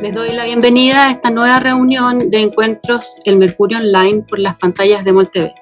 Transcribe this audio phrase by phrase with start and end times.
[0.00, 4.56] Les doy la bienvenida a esta nueva reunión de encuentros El Mercurio Online por las
[4.56, 5.52] pantallas de MolTV.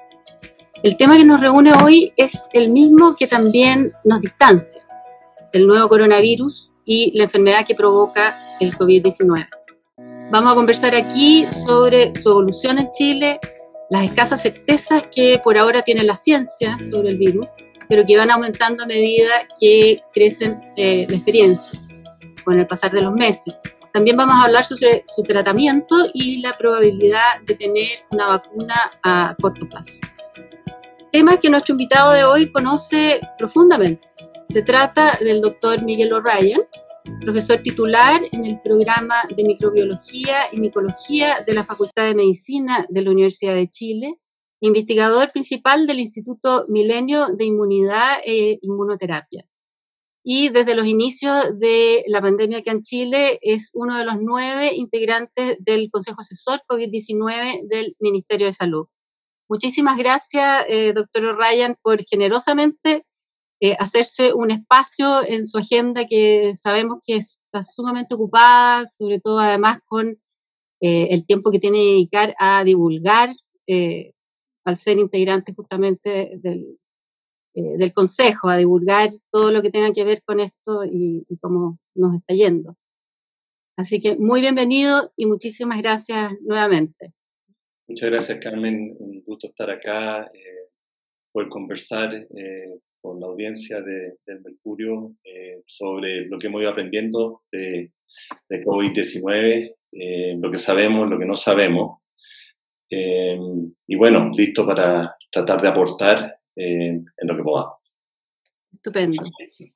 [0.83, 4.87] El tema que nos reúne hoy es el mismo que también nos distancia,
[5.51, 9.49] el nuevo coronavirus y la enfermedad que provoca el COVID-19.
[10.31, 13.37] Vamos a conversar aquí sobre su evolución en Chile,
[13.89, 17.47] las escasas certezas que por ahora tiene la ciencia sobre el virus,
[17.89, 21.81] pero que van aumentando a medida que crecen eh, la experiencia
[22.47, 23.53] con el pasar de los meses.
[23.91, 28.73] También vamos a hablar sobre su tratamiento y la probabilidad de tener una vacuna
[29.03, 29.99] a corto plazo.
[31.11, 34.07] Tema que nuestro invitado de hoy conoce profundamente.
[34.47, 36.61] Se trata del doctor Miguel O'Ryan,
[37.19, 43.01] profesor titular en el programa de microbiología y micología de la Facultad de Medicina de
[43.01, 44.19] la Universidad de Chile,
[44.61, 49.45] investigador principal del Instituto Milenio de Inmunidad e Inmunoterapia
[50.29, 54.75] y desde los inicios de la pandemia aquí en Chile es uno de los nueve
[54.75, 58.87] integrantes del Consejo Asesor COVID-19 del Ministerio de Salud.
[59.47, 63.05] Muchísimas gracias, eh, doctor Ryan, por generosamente
[63.61, 69.39] eh, hacerse un espacio en su agenda que sabemos que está sumamente ocupada, sobre todo
[69.39, 70.19] además con
[70.81, 73.33] eh, el tiempo que tiene que dedicar a divulgar
[74.65, 76.77] al ser integrante justamente del,
[77.57, 81.79] eh, del Consejo, a divulgar todo lo que tenga que ver con esto y, cómo
[81.95, 82.77] nos está yendo.
[83.75, 87.13] Así que muy bienvenido y muchísimas gracias nuevamente.
[87.87, 88.95] Muchas gracias, Carmen.
[88.99, 90.69] Un gusto estar acá, eh,
[91.31, 96.69] poder conversar eh, con la audiencia de, del Mercurio eh, sobre lo que hemos ido
[96.69, 97.91] aprendiendo de,
[98.49, 99.73] de COVID-19,
[100.39, 102.01] lo que sabemos, lo que no sabemos.
[102.89, 107.77] y bueno, listo para tratar de aportar en lo que podamos.
[108.73, 109.23] Estupendo.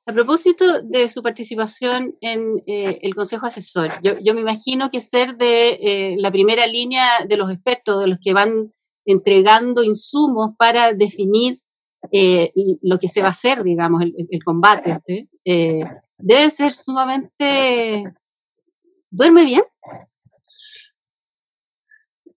[0.06, 5.36] A propósito de su participación en eh, el Consejo Asesor, yo, me imagino que ser
[5.36, 8.72] de eh, la primera línea de los expertos, de los que van
[9.04, 11.54] entregando insumos para definir
[12.12, 15.28] eh, lo que se va a hacer, digamos, el, el combate, este,
[16.18, 18.04] debe ser sumamente...
[19.10, 19.62] ¿Duerme bien?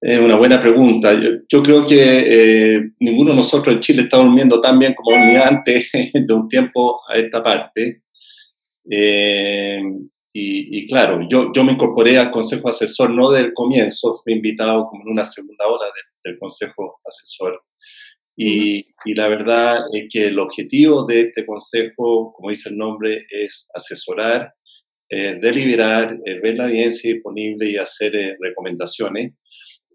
[0.08, 1.20] Es una buena pregunta.
[1.50, 5.48] Yo, creo que eh, ninguno de nosotros en Chile está durmiendo tan bien como dormía
[5.48, 8.04] antes de un tiempo a esta parte.
[8.88, 9.82] Eh,
[10.32, 15.02] y, claro, yo, yo me incorporé al Consejo Asesor no del comienzo, fui invitado como
[15.06, 15.86] en una segunda hora
[16.24, 17.64] del, Consejo Asesor.
[18.38, 23.26] Y, y, la verdad es que el objetivo de este consejo, como dice el nombre,
[23.32, 24.54] es asesorar,
[25.10, 29.34] eh, deliberar, ver la evidencia disponible y hacer recomendaciones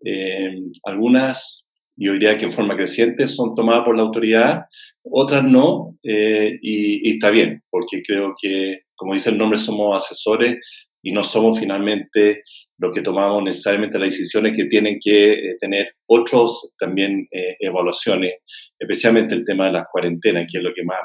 [0.04, 1.66] eh, algunas,
[1.96, 4.62] yo diría que en forma creciente, son tomadas por la autoridad,
[5.02, 10.58] otras no, eh, y, está bien, porque creo que, como dice el nombre, somos asesores
[11.02, 12.42] y no somos finalmente
[12.78, 17.26] los que tomamos necesariamente las decisiones que tienen que eh, tener otros también
[17.58, 18.34] evaluaciones,
[18.78, 20.98] especialmente el tema de las cuarentenas, que es lo que más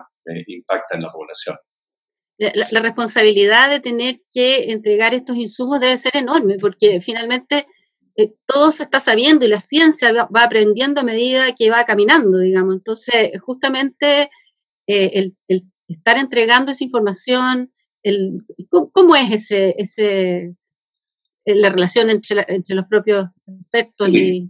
[0.47, 1.55] impacta en la población.
[2.37, 7.65] la, responsabilidad de tener que entregar estos insumos debe ser enorme, porque finalmente
[8.17, 12.39] eh, todo se está sabiendo y la ciencia va, aprendiendo a medida que va caminando,
[12.39, 12.75] digamos.
[12.75, 14.29] Entonces, justamente
[14.87, 17.73] eh, el, estar entregando esa información,
[18.03, 18.37] el,
[18.69, 20.55] ¿cómo, es ese, ese,
[21.43, 24.07] eh, la relación entre, entre los propios expertos?
[24.09, 24.49] Y...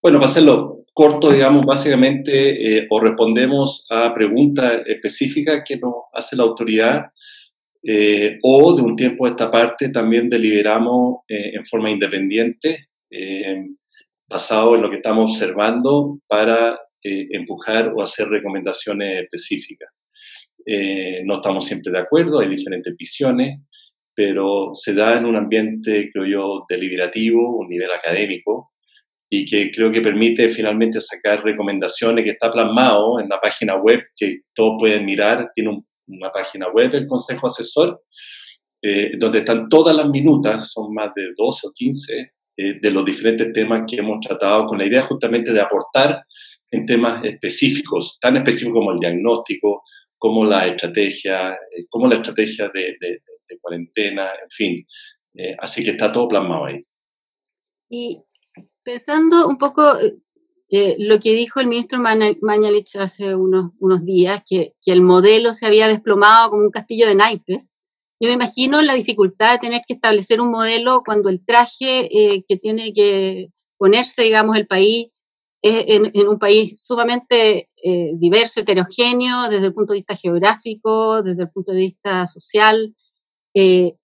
[0.00, 6.44] Bueno, para hacerlo corto, digamos, básicamente, o respondemos a preguntas específicas que nos hace la
[6.44, 7.06] autoridad,
[8.42, 13.66] o de un tiempo a esta parte también deliberamos en forma independiente eh,
[14.26, 19.92] basado en lo que estamos observando para eh, empujar o hacer recomendaciones específicas.
[20.64, 23.60] Eh, no estamos siempre de acuerdo, hay diferentes visiones,
[24.14, 28.70] pero se da en un ambiente, creo yo, deliberativo, un nivel académico,
[29.28, 34.00] y que creo que permite finalmente sacar recomendaciones que está plasmado en la página web
[34.16, 35.50] que todos pueden mirar.
[35.54, 38.02] Tiene una página web el Consejo Asesor,
[39.18, 43.50] donde están todas las minutas, son más de 12 o 15 eh, de los diferentes
[43.52, 46.22] temas que hemos tratado con la idea justamente de aportar
[46.70, 49.82] en temas específicos, tan específicos como el diagnóstico,
[50.18, 53.22] como la estrategia, eh, como la estrategia de,
[53.60, 54.86] cuarentena, en fin.
[55.34, 56.84] Eh, así que está todo plasmado ahí.
[57.90, 58.22] Y
[58.82, 59.82] pensando un poco
[60.70, 65.66] lo que dijo el ministro Mañalich hace unos, unos días, que, que, el modelo se
[65.66, 67.81] había desplomado como un castillo de naipes,
[68.22, 72.44] yo me imagino la dificultad de tener que establecer un modelo cuando el traje eh,
[72.46, 75.08] que tiene que ponerse, digamos, el país
[75.60, 81.42] es en, un país sumamente eh, diverso, heterogéneo, desde el punto de vista geográfico, desde
[81.42, 82.94] el punto de vista social.
[83.54, 83.94] Eh,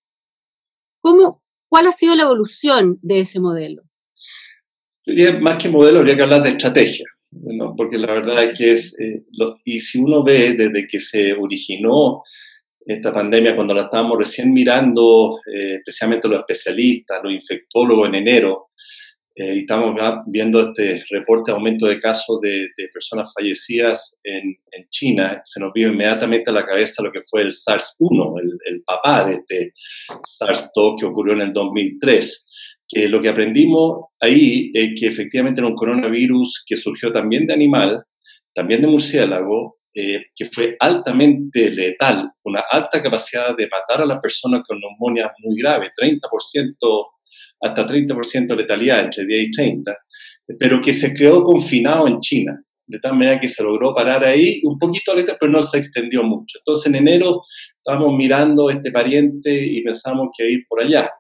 [1.00, 3.84] ¿Cómo, ¿Cuál ha sido la evolución de ese modelo?
[5.40, 7.06] más que modelo, habría que hablar de estrategia,
[7.76, 8.96] porque la verdad es que es,
[9.64, 12.24] y si uno ve desde que se originó
[12.94, 18.70] esta pandemia, cuando la estábamos recién mirando, eh, especialmente los especialistas, los infectólogos en enero,
[19.34, 19.94] eh, y estamos
[20.26, 24.56] viendo este reporte de aumento de casos de, personas fallecidas en,
[24.90, 28.82] China, se nos vio inmediatamente a la cabeza lo que fue el SARS-1, el, el,
[28.82, 29.72] papá de este
[30.40, 32.46] SARS-2 que ocurrió en el 2003
[32.88, 37.52] que lo que aprendimos ahí es que efectivamente era un coronavirus que surgió también de
[37.52, 38.02] animal,
[38.54, 44.20] también de murciélago, eh, que fue altamente letal, una alta capacidad de matar a las
[44.20, 47.06] personas con neumonía muy grave, 30%,
[47.60, 49.96] hasta 30% de letalidad entre 10 y 30,
[50.58, 54.60] pero que se quedó confinado en China, de tal manera que se logró parar ahí
[54.64, 56.58] un poquito letal, pero no se extendió mucho.
[56.60, 57.42] Entonces en enero
[57.76, 61.10] estábamos mirando este pariente y pensamos que ir por allá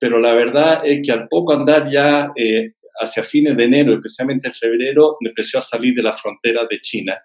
[0.00, 2.72] pero la verdad es que al poco andar ya eh,
[3.02, 7.20] hacia fines de enero, especialmente en febrero, empezó a salir de la frontera de China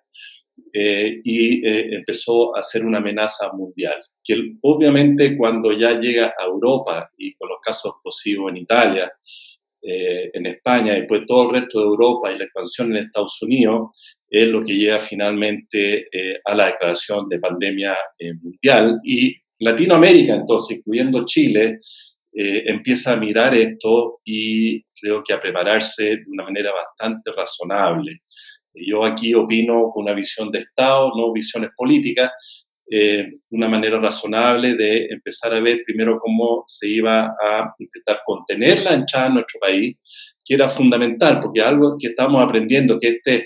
[0.77, 3.95] eh, y eh, empezó a ser una amenaza mundial.
[4.21, 9.11] Que obviamente cuando ya llega a Europa y con los casos posibles en Italia,
[9.87, 13.91] en España y después todo el resto de Europa y la expansión en Estados Unidos,
[14.27, 16.07] es lo que llega finalmente
[16.43, 17.95] a la declaración de pandemia
[18.41, 18.99] mundial.
[19.03, 21.81] Y Latinoamérica, entonces, incluyendo Chile,
[22.37, 28.23] eh, empieza a mirar esto y creo que a prepararse de una manera bastante razonable.
[28.75, 32.31] Yo aquí opino con una visión de Estado, no visiones políticas,
[32.89, 38.83] eh, una manera razonable de empezar a ver primero cómo se iba a intentar contener
[38.83, 39.97] la entrada en nuestro país,
[40.45, 43.45] que era fundamental, porque algo que estamos aprendiendo, que este,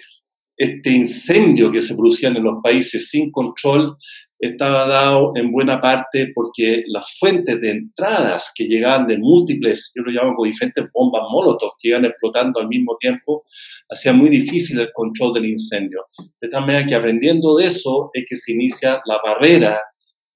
[0.57, 3.95] este incendio que se producía en los países sin control
[4.39, 10.03] estaba dado en buena parte porque las fuentes de entradas que llegaban de múltiples, yo
[10.03, 13.44] lo llamo con diferentes bombas molotov que iban explotando al mismo tiempo,
[13.89, 16.06] hacía muy difícil el control del incendio.
[16.39, 19.81] De tal manera que aprendiendo de eso es que se inicia la barrera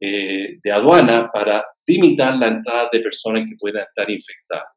[0.02, 4.68] eh, de aduana para limitar la entrada de personas que puedan estar infectadas.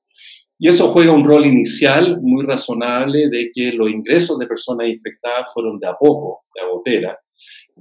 [0.59, 5.53] Y eso juega un rol inicial muy razonable de que los ingresos de personas infectadas
[5.53, 7.19] fueron de a poco, de a gotera,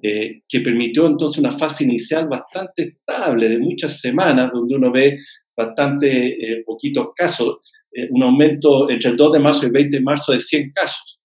[0.01, 5.17] eh, que permitió entonces una fase inicial bastante estable de muchas semanas, donde uno ve
[5.55, 7.57] bastante eh, poquitos casos,
[7.91, 10.71] eh, un aumento entre el 2 de marzo y el 20 de marzo de 100
[10.71, 11.19] casos,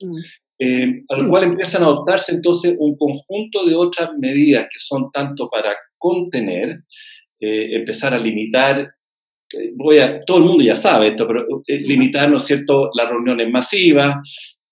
[0.00, 1.04] mm.
[1.08, 5.74] al cual empiezan a adoptarse entonces un conjunto de otras medidas que son tanto para
[5.96, 6.80] contener,
[7.38, 8.90] empezar a limitar
[9.74, 13.50] voy a, todo el mundo ya sabe esto, pero limitar, ¿no es cierto?, las reuniones
[13.50, 14.16] masivas,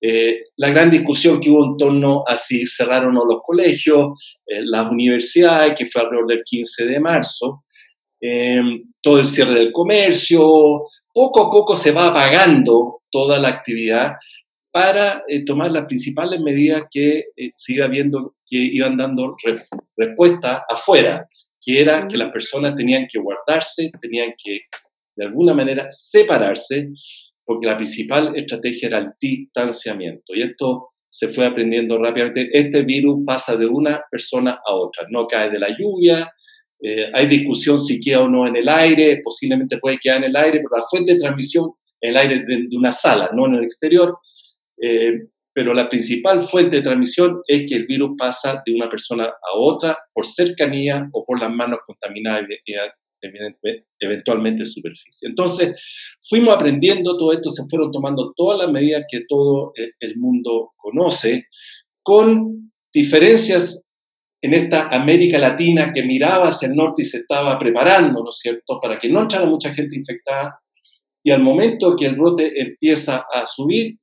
[0.01, 4.61] eh, la gran discusión que hubo en torno a si cerraron o los colegios, eh,
[4.63, 7.65] las universidades, que fue alrededor del 15 de marzo,
[8.21, 8.61] eh,
[9.03, 10.41] todo el cierre del comercio,
[11.13, 14.13] poco a poco se va apagando toda la actividad
[14.71, 17.25] para tomar las principales medidas que
[17.55, 19.35] se iba viendo que iban dando
[19.97, 21.27] respuesta afuera,
[21.61, 24.61] que era que las personas tenían que guardarse, tenían que
[25.17, 26.91] de alguna manera separarse,
[27.49, 30.35] porque la principal estrategia era el distanciamiento.
[30.35, 32.51] Y esto se fue aprendiendo rápidamente.
[32.53, 36.31] Este virus pasa de una persona a otra, no cae de la lluvia,
[36.79, 40.37] eh, hay discusión si queda o no en el aire, posiblemente puede quedar en el
[40.37, 41.71] aire, pero la fuente de transmisión
[42.03, 44.19] en el aire de, una sala, no en el exterior.
[44.83, 45.15] Eh,
[45.51, 49.59] pero la principal fuente de transmisión es que el virus pasa de una persona a
[49.59, 52.47] otra por cercanía o por las manos contaminadas
[54.01, 55.29] eventualmente superficie.
[55.29, 60.73] Entonces, fuimos aprendiendo todo esto, se fueron tomando todas las medidas que todo el mundo
[60.77, 61.47] conoce,
[62.03, 63.85] con diferencias
[64.43, 68.39] en esta América Latina que miraba hacia el norte y se estaba preparando, ¿no es
[68.39, 70.61] cierto?, para que no entrara mucha gente infectada,
[71.25, 73.99] y al momento que el brote empieza a subir,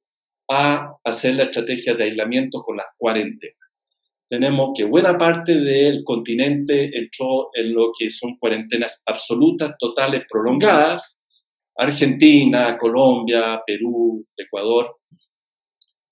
[0.50, 3.65] a hacer la estrategia de aislamiento con las cuarentenas
[4.30, 11.18] tenemos que buena parte del continente entró en lo que son cuarentenas absolutas, totales, prolongadas.
[11.78, 14.96] Argentina, Colombia, Perú, Ecuador.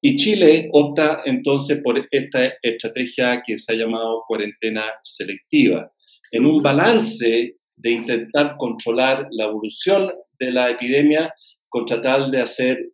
[0.01, 5.89] Y Chile opta entonces por esta estrategia que se ha llamado cuarentena selectiva,
[6.31, 11.33] en un balance de intentar controlar la evolución de la epidemia
[11.69, 12.91] con tratar de hacer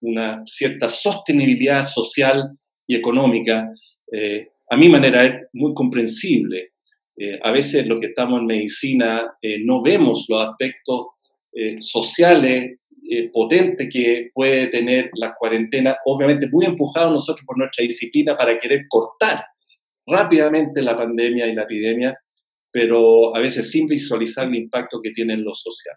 [0.00, 2.50] una cierta sostenibilidad social
[2.88, 3.70] y económica
[4.12, 6.68] eh, a mi manera es muy comprensible.
[7.16, 11.08] Eh, a veces lo que estamos en medicina eh, no vemos los aspectos
[11.80, 12.78] sociales
[13.32, 18.82] potentes que puede tener la cuarentena, obviamente muy empujados nosotros por nuestra disciplina para querer
[18.88, 19.42] cortar
[20.06, 22.16] rápidamente la pandemia y la epidemia,
[22.70, 25.96] pero a veces sin visualizar el impacto que tiene en lo social.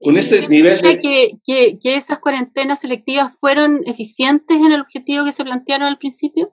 [0.00, 0.98] Con ese nivel de...
[0.98, 5.98] Que, que, que esas cuarentenas selectivas fueron eficientes en el objetivo que se plantearon al
[5.98, 6.52] principio?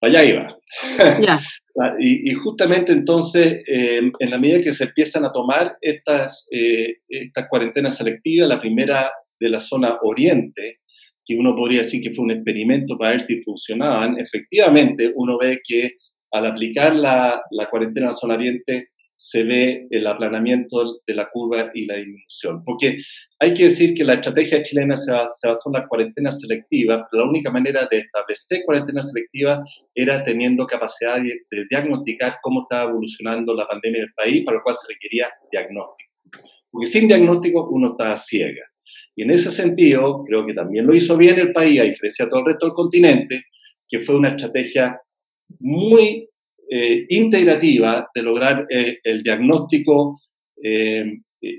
[0.00, 0.56] Allá iba.
[1.78, 7.00] Ah, y, justamente entonces, eh, en la medida que se empiezan a tomar estas, eh,
[7.06, 10.78] estas cuarentenas selectivas, la primera de la zona oriente,
[11.22, 15.60] que uno podría decir que fue un experimento para ver si funcionaban, efectivamente uno ve
[15.62, 15.96] que
[16.32, 21.28] al aplicar la, la cuarentena en la zona oriente se ve el aplanamiento de la
[21.30, 22.62] curva y la disminución.
[22.64, 22.98] Porque
[23.38, 27.30] hay que decir que la estrategia chilena se, basó en la cuarentena selectiva, pero la
[27.30, 29.62] única manera de establecer cuarentena selectiva
[29.94, 34.62] era teniendo capacidad de, diagnosticar cómo estaba evolucionando la pandemia en el país, para lo
[34.62, 36.12] cual se requería diagnóstico.
[36.70, 38.64] Porque sin diagnóstico uno está ciega.
[39.14, 42.30] Y en ese sentido, creo que también lo hizo bien el país, a diferencia de
[42.30, 43.44] todo el resto del continente,
[43.88, 45.00] que fue una estrategia
[45.58, 46.28] muy
[46.68, 50.20] eh, integrativa de lograr eh, el diagnóstico
[50.60, 51.04] eh,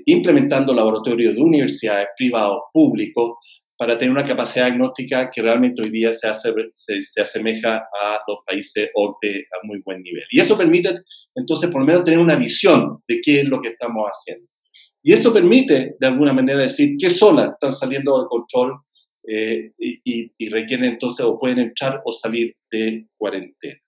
[0.04, 3.38] implementando laboratorios de universidades, privados, públicos,
[3.78, 8.40] para tener una capacidad diagnóstica que realmente hoy día se, hace, se, asemeja a los
[8.44, 10.24] países OCDE a muy buen nivel.
[10.30, 10.90] Y eso permite
[11.34, 14.46] entonces por lo menos tener una visión de qué es lo que estamos haciendo.
[15.02, 18.78] Y eso permite de alguna manera decir qué zonas están saliendo de control
[19.24, 23.78] y, y requieren entonces o pueden entrar o salir de cuarentena.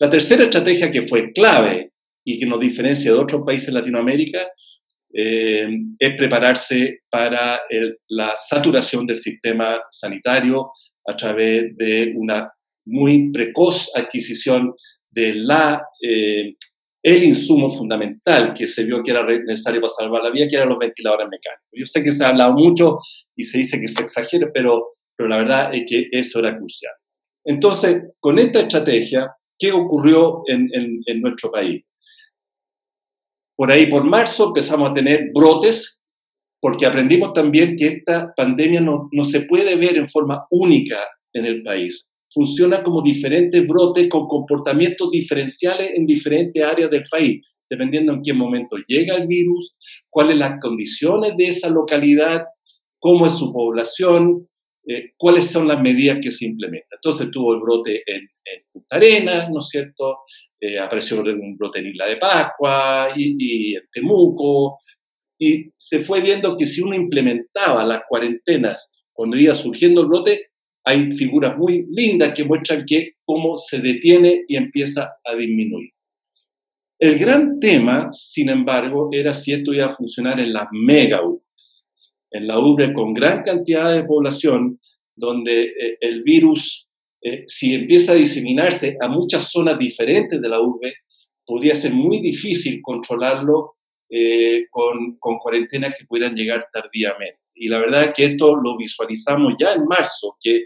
[0.00, 1.92] La tercera estrategia que fue clave
[2.24, 4.48] y que nos diferencia de otros países de Latinoamérica
[5.12, 7.60] eh, es prepararse para
[8.08, 10.72] la saturación del sistema sanitario
[11.06, 12.50] a través de una
[12.86, 14.74] muy precoz adquisición
[15.10, 16.54] de la, eh,
[17.02, 20.70] el insumo fundamental que se vio que era necesario para salvar la vida, que eran
[20.70, 21.68] los ventiladores mecánicos.
[21.72, 22.96] Yo sé que se ha hablado mucho
[23.36, 26.92] y se dice que se exagera, pero, pero la verdad es que eso era crucial.
[27.44, 31.84] Entonces, con esta estrategia, ¿Qué ocurrió en, nuestro país?
[33.56, 36.00] Por ahí, por marzo, empezamos a tener brotes,
[36.60, 40.98] porque aprendimos también que esta pandemia no, no se puede ver en forma única
[41.32, 42.10] en el país.
[42.32, 48.32] Funciona como diferentes brotes con comportamientos diferenciales en diferentes áreas del país, dependiendo en qué
[48.32, 49.76] momento llega el virus,
[50.10, 52.44] cuáles las condiciones de esa localidad,
[52.98, 54.48] cómo es su población,
[54.86, 56.98] eh, cuáles son las medidas que se implementan.
[56.98, 58.28] Entonces tuvo el brote en,
[58.70, 60.18] Punta Arenas, ¿no es cierto?
[60.60, 64.78] Eh, apareció un brote en Isla de Pascua y, en Temuco,
[65.38, 70.48] y se fue viendo que si uno implementaba las cuarentenas cuando iba surgiendo el brote,
[70.84, 75.90] hay figuras muy lindas que muestran que cómo se detiene y empieza a disminuir.
[76.98, 81.22] El gran tema, sin embargo, era si esto iba a funcionar en las mega
[82.34, 84.80] en la urbe con gran cantidad de población,
[85.14, 86.88] donde eh, el virus,
[87.22, 90.94] eh, si empieza a diseminarse a muchas zonas diferentes de la urbe,
[91.46, 93.76] podría ser muy difícil controlarlo
[94.10, 97.38] eh, con, con, cuarentenas que pudieran llegar tardíamente.
[97.54, 100.64] Y la verdad es que esto lo visualizamos ya en marzo, que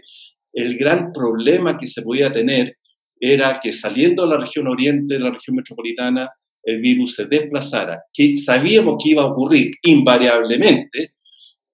[0.53, 2.77] el gran problema que se podía tener
[3.19, 6.31] era que saliendo de la región oriente, de la región metropolitana,
[6.63, 11.13] el virus se desplazara, que sabíamos que iba a ocurrir invariablemente,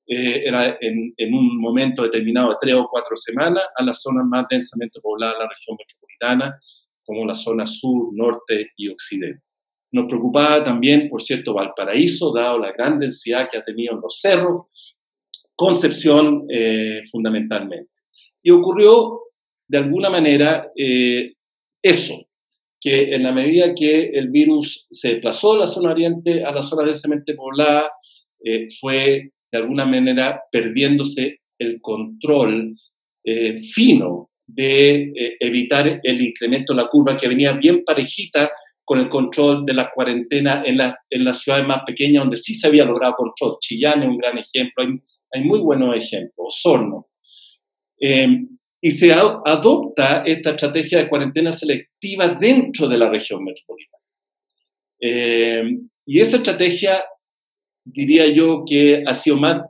[0.08, 4.46] eh, era en, un momento determinado de tres o cuatro semanas a las zonas más
[4.48, 6.60] densamente pobladas de la región metropolitana,
[7.04, 9.42] como la zona sur, norte y occidente.
[9.92, 14.20] Nos preocupaba también, por cierto, Valparaíso, dado la gran densidad que ha tenido en los
[14.20, 14.66] cerros,
[15.58, 17.90] Concepción eh, fundamentalmente.
[18.44, 19.22] Y ocurrió,
[19.70, 21.34] de alguna manera, eh,
[21.82, 22.28] eso,
[22.82, 26.62] que en la medida que el virus se desplazó de la zona oriente a la
[26.62, 27.90] zona densamente poblada,
[28.80, 32.76] fue de alguna manera perdiéndose el control
[33.24, 38.52] eh, fino de eh, evitar el incremento de la curva que venía bien parejita
[38.84, 42.54] con el control de la cuarentena en, la, en las ciudades más pequeñas donde sí
[42.54, 43.58] se había logrado control.
[43.60, 44.90] Chillán es un gran ejemplo, hay,
[45.32, 47.08] hay muy buenos ejemplos, Osorno.
[47.98, 48.48] Em,
[48.80, 54.04] y se adopta esta estrategia de cuarentena selectiva dentro de la región metropolitana.
[55.00, 57.04] Em, y esa estrategia
[57.86, 59.04] diría yo que
[59.40, 59.62] más,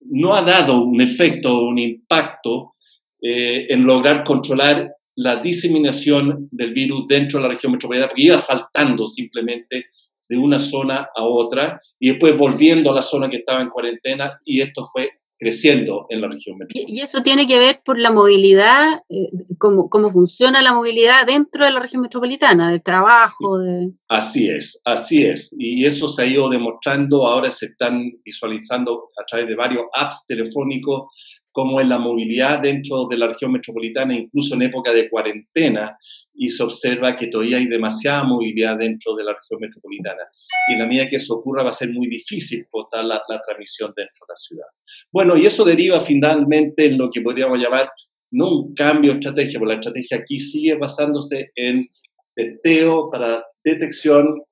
[0.00, 2.74] no ha dado un efecto, un impacto
[3.22, 8.38] eh, en lograr controlar la diseminación del virus dentro de la región metropolitana, porque iba
[8.38, 9.86] saltando simplemente
[10.28, 14.40] de una zona a otra y después volviendo a la zona que estaba en cuarentena
[14.44, 16.94] y esto fue creciendo en la región metropolitana.
[16.94, 21.64] Y eso tiene que ver por la movilidad, eh, cómo, cómo, funciona la movilidad dentro
[21.64, 23.58] de la región metropolitana, del trabajo.
[23.58, 23.90] De...
[24.08, 25.56] Así es, así es.
[25.58, 30.26] Y eso se ha ido demostrando, ahora se están visualizando a través de varios apps
[30.26, 31.08] telefónicos
[31.52, 35.96] cómo es la movilidad dentro de la región metropolitana, incluso en época de cuarentena,
[36.34, 40.22] y se observa que todavía hay demasiada movilidad dentro de la región metropolitana.
[40.68, 43.40] Y en la medida que eso ocurra va a ser muy difícil votar la, la
[43.40, 44.66] transmisión dentro de la ciudad.
[45.12, 47.90] Bueno, y eso deriva finalmente en lo que podríamos llamar
[48.32, 51.86] no un cambio de estrategia, porque la estrategia aquí sigue basándose en
[52.34, 54.42] testeo para detección,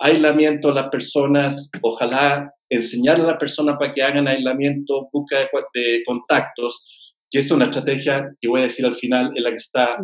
[0.00, 6.02] aislamiento de las personas, ojalá enseñar a las personas para que hagan aislamiento, busca de,
[6.04, 6.86] contactos,
[7.30, 9.96] que es una estrategia que voy a decir al final, es la que está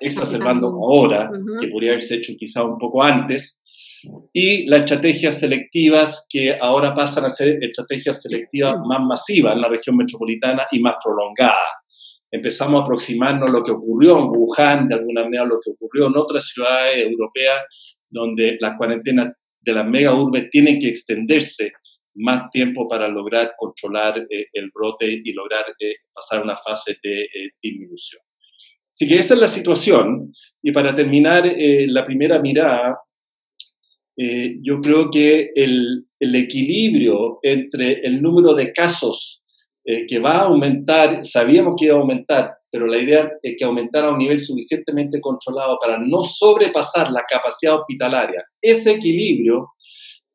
[0.00, 3.60] exacerbando ahora, que podría haberse hecho quizá un poco antes,
[4.32, 9.68] y las estrategias selectivas que ahora pasan a ser estrategias selectivas más masivas en la
[9.68, 11.56] región metropolitana y más prolongadas.
[12.30, 16.06] Empezamos a aproximarnos a lo que ocurrió en Wuhan, de alguna manera lo que ocurrió
[16.06, 17.58] en otras ciudades europeas,
[18.10, 21.72] donde las cuarentenas de las mega urbes tienen que extenderse
[22.14, 27.22] más tiempo para lograr controlar eh, el brote y lograr eh, pasar una fase de
[27.22, 28.22] eh, disminución.
[28.92, 30.32] Así que esa es la situación.
[30.62, 32.98] Y para terminar la primera mirada,
[34.16, 39.42] yo creo que el, el, equilibrio entre el número de casos
[39.84, 44.08] que va a aumentar, sabíamos que iba a aumentar, pero la idea es que aumentara
[44.08, 48.44] a un nivel suficientemente controlado para no sobrepasar la capacidad hospitalaria.
[48.62, 49.68] Ese equilibrio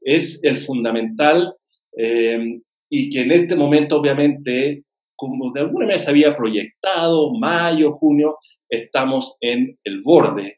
[0.02, 1.54] es el fundamental
[1.98, 4.84] eh, y que en este momento, obviamente,
[5.16, 8.38] como de alguna manera se había proyectado, mayo, junio,
[8.70, 10.58] estamos en el borde,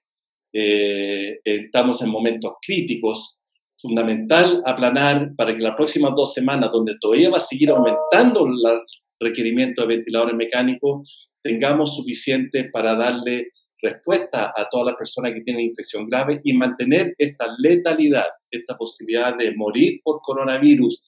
[0.53, 3.38] eh, estamos en momentos críticos,
[3.79, 8.81] fundamental aplanar para que las próximas dos semanas, donde todavía va a seguir aumentando el
[9.19, 13.51] requerimiento de ventiladores mecánicos, tengamos suficiente para darle
[13.82, 19.38] respuesta a todas las personas que tienen infección grave y mantener esta letalidad, esta posibilidad
[19.38, 21.01] de morir por coronavirus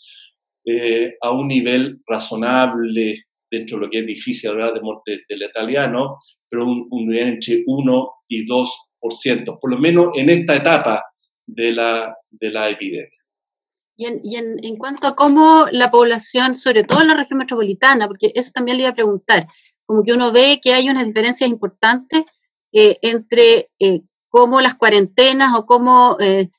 [0.65, 5.37] eh, a un nivel razonable dentro de lo que es difícil hablar de muerte de
[5.37, 6.17] letalidad, ¿no?
[6.47, 11.03] Pero un, nivel entre 1 y 2%, por lo menos en esta etapa
[11.45, 13.09] de la, de la epidemia.
[13.97, 17.39] Y, en, y en, en, cuanto a cómo la población, sobre todo en la región
[17.39, 19.47] metropolitana, porque eso también le iba a preguntar,
[19.89, 22.21] como que uno ve que hay unas diferencias importantes
[22.71, 26.51] eh, entre eh, cómo las cuarentenas o cómo eh,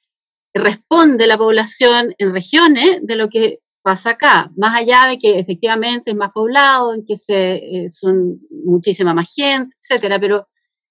[0.53, 6.11] responde la población en regiones de lo que pasa acá, más allá de que efectivamente
[6.11, 10.49] es más poblado, en que se, son muchísima más gente, etcétera, pero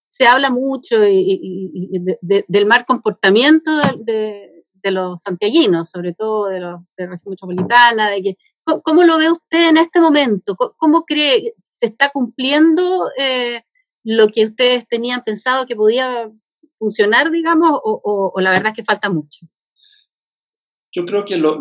[0.08, 7.04] se habla mucho del mal comportamiento de, de, los santiaguinos, sobre todo de, los, de
[7.04, 10.56] la región metropolitana, de que, ¿cómo, lo ve usted en este momento?
[10.56, 12.82] ¿Cómo, cree, se está cumpliendo
[13.18, 13.62] eh,
[14.04, 16.30] lo que ustedes tenían pensado que podía
[16.78, 19.46] funcionar, digamos, o, la verdad es que falta mucho?
[20.92, 21.60] Yo creo que lo,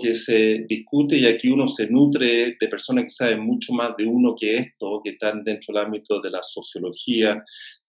[0.00, 4.06] que se discute y aquí uno se nutre de personas que saben mucho más de
[4.06, 7.42] uno que esto, que están dentro del ámbito de la sociología,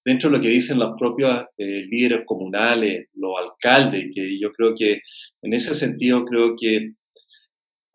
[0.04, 4.74] dentro de lo que dicen los propios eh, líderes comunales, los alcaldes, que yo creo
[4.76, 5.02] que
[5.44, 6.94] en ese sentido creo que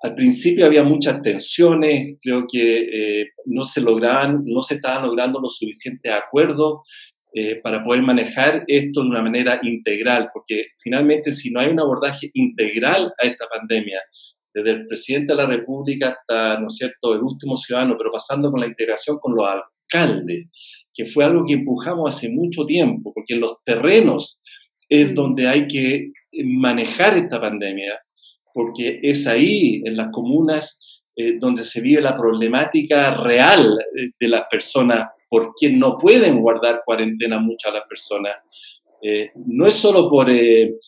[0.02, 5.40] al principio había muchas tensiones, creo que eh, no se lograban, no se estaban logrando
[5.40, 6.80] los suficientes acuerdos
[7.32, 11.80] eh, para poder manejar esto de una manera integral, porque finalmente si no hay un
[11.80, 14.00] abordaje integral a esta pandemia,
[14.54, 18.50] desde el presidente de la República hasta, ¿no es cierto?, el último ciudadano, pero pasando
[18.52, 20.48] con la integración con los alcaldes,
[20.94, 24.40] que fue algo que empujamos hace mucho tiempo, porque en los terrenos
[24.88, 26.12] es donde hay que
[26.44, 27.98] manejar esta pandemia,
[28.54, 30.80] porque es ahí, en las comunas,
[31.16, 36.40] eh, donde se vive la problemática real eh, de las personas, por quien no pueden
[36.40, 38.34] guardar cuarentena muchas las personas.
[39.02, 40.28] Eh, no es solo por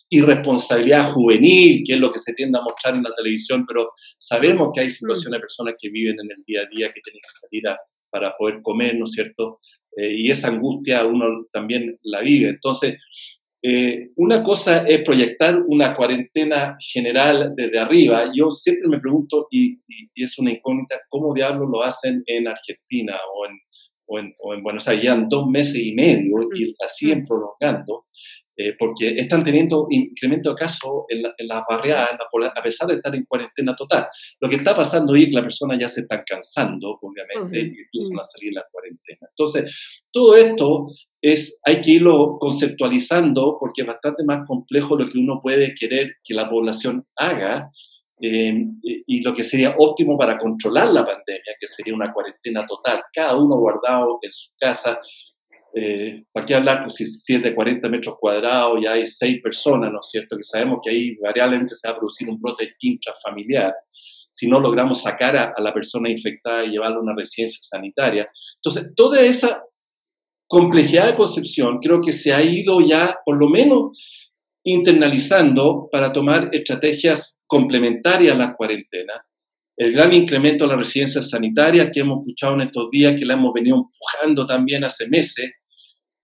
[0.09, 4.69] irresponsabilidad juvenil, que es lo que se tiende a mostrar en la televisión, pero sabemos
[4.73, 7.39] que hay situaciones de personas que viven en el día a día, que tienen que
[7.39, 7.63] salir
[8.09, 9.59] para poder comer, ¿no es cierto?
[9.99, 12.49] y esa angustia uno también la vive.
[12.49, 12.97] Entonces,
[13.63, 18.31] eh, una cosa es proyectar una cuarentena general desde arriba.
[18.33, 19.79] Yo siempre me pregunto, y,
[20.15, 23.59] es una incógnita, ¿cómo diablos lo hacen en Argentina o en,
[24.05, 25.03] o en, o en Buenos Aires?
[25.03, 28.06] Llevan dos meses y medio y la siguen prolongando.
[28.59, 32.09] Eh, porque están teniendo incremento de casos en, las barriadas,
[32.55, 34.07] a pesar de estar en cuarentena total.
[34.39, 37.81] Lo que está pasando hoy es que las personas ya se están cansando, obviamente, y
[37.83, 39.29] empiezan a salir la cuarentena.
[39.29, 40.87] Entonces, todo esto
[41.21, 46.15] es, hay que irlo conceptualizando porque es bastante más complejo lo que uno puede querer
[46.23, 47.69] que la población haga
[48.19, 53.03] eh, y lo que sería óptimo para controlar la pandemia, que sería una cuarentena total,
[53.13, 54.99] cada uno guardado en su casa,
[55.79, 56.83] eh, ¿para qué hablar?
[56.83, 60.35] Pues si, si de 40 metros cuadrados y hay seis personas, ¿no es cierto?
[60.35, 63.73] Que sabemos que ahí variablemente se va a producir un brote intrafamiliar.
[64.29, 68.27] si no logramos sacar a, la persona infectada y llevarla a una residencia sanitaria.
[68.55, 69.63] Entonces, toda esa
[70.47, 73.91] complejidad de concepción creo que se ha ido ya, por lo menos,
[74.63, 79.13] internalizando para tomar estrategias complementarias a la cuarentena.
[79.77, 83.35] El gran incremento de las residencias sanitarias que hemos escuchado en estos días, que la
[83.35, 85.51] hemos venido empujando también hace meses,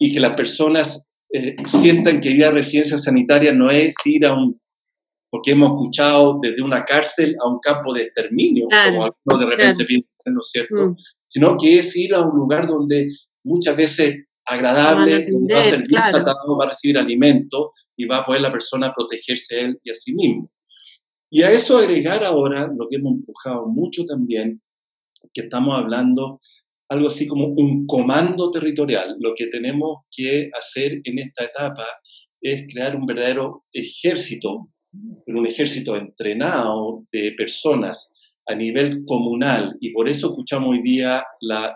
[0.04, 4.34] y que las personas eh, sientan que ir a residencia sanitaria no es ir a
[4.34, 4.60] un,
[5.32, 9.86] porque hemos escuchado desde una cárcel a un campo de exterminio, como algunos de repente
[9.86, 10.90] piensan, ¿no es cierto?
[10.90, 10.96] Mm.
[11.24, 13.08] Sino que es ir a un lugar donde
[13.46, 18.18] muchas veces agradable, donde va a ser bien tratado, va a recibir alimento y va
[18.18, 20.52] a poder la persona protegerse a él y a sí mismo.
[21.32, 24.62] Y a eso agregar ahora lo que hemos empujado mucho también,
[25.34, 26.42] que estamos hablando
[26.94, 29.18] algo así como un comando territorial.
[29.20, 31.86] Lo que tenemos que hacer en esta etapa
[32.42, 34.68] es crear un verdadero ejército,
[35.26, 38.12] un ejército entrenado de personas
[38.46, 41.24] a nivel comunal y por eso escuchamos hoy día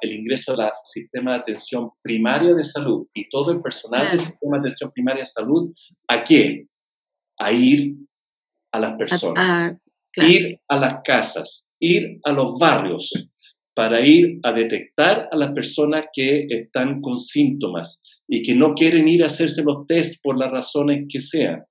[0.01, 4.57] el ingreso al sistema de atención primaria de salud y todo el personal del sistema
[4.57, 5.65] de atención primaria de salud,
[6.09, 6.67] ¿a qué?
[7.39, 7.95] A ir
[8.73, 9.77] a las personas,
[10.17, 13.11] ir a las casas, ir a los barrios,
[13.77, 19.07] para ir a detectar a las personas que están con síntomas y que no quieren
[19.07, 21.63] ir a hacerse los test por las razones que sean,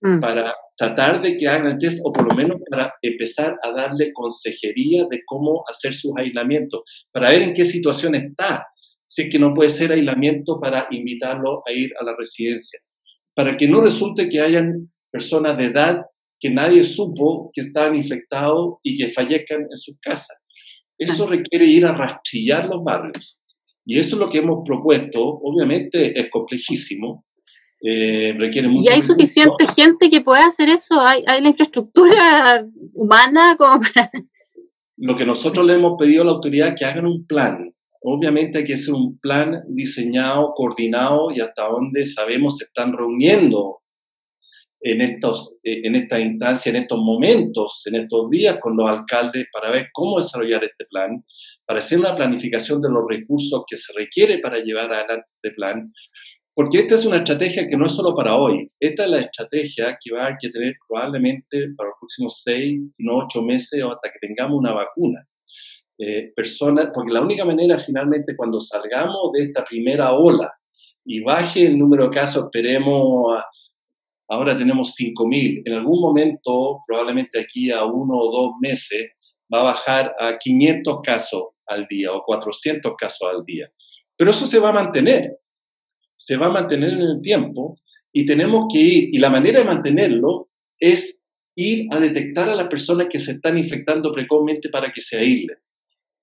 [0.00, 0.18] mm.
[0.18, 4.12] para tratar de que hagan el test o por lo menos para empezar a darle
[4.12, 6.80] consejería de cómo hacer sus aislamientos,
[7.12, 8.66] para ver en qué situación está,
[9.06, 12.80] si es que no puede ser aislamiento para invitarlo a ir a la residencia,
[13.36, 16.02] para que no resulte que hayan personas de edad
[16.40, 20.41] que nadie supo que estaban infectados y que fallezcan en sus casas.
[20.98, 23.40] Eso requiere ir a rastrillar los barrios.
[23.84, 25.20] Y eso es lo que hemos propuesto.
[25.22, 27.24] Obviamente es complejísimo.
[27.84, 31.00] Eh, requiere mucho ¿Y hay suficiente gente que pueda hacer eso?
[31.00, 34.10] ¿Hay, ¿Hay, la infraestructura humana como para...?
[34.96, 37.74] Lo que nosotros le hemos pedido a la autoridad que hagan un plan.
[38.02, 43.81] Obviamente hay que hacer un plan diseñado, coordinado y hasta donde sabemos se están reuniendo
[44.82, 49.46] en, estos, eh, en esta instancia, en estos momentos, en estos días con los alcaldes
[49.52, 51.24] para ver cómo desarrollar este plan,
[51.64, 55.92] para hacer una planificación de los recursos que se requiere para llevar adelante este plan,
[56.54, 59.96] porque esta es una estrategia que no es solo para hoy, esta es la estrategia
[60.02, 64.26] que va a tener probablemente para los próximos seis, no ocho meses o hasta que
[64.26, 65.26] tengamos una vacuna.
[65.98, 70.52] Eh, personas, porque la única manera finalmente cuando salgamos de esta primera ola
[71.04, 73.38] y baje el número de casos, esperemos
[74.32, 75.62] ahora tenemos 5.000.
[75.66, 79.10] En algún momento, probablemente aquí a uno o dos meses,
[79.52, 83.70] va a bajar a 500 casos al día o 400 casos al día.
[84.16, 85.36] Pero eso se va a mantener,
[86.16, 87.78] se va a mantener en el tiempo
[88.10, 91.20] y tenemos que ir, y la manera de mantenerlo es
[91.54, 95.58] ir a detectar a las personas que se están infectando precozmente para que se aíslen.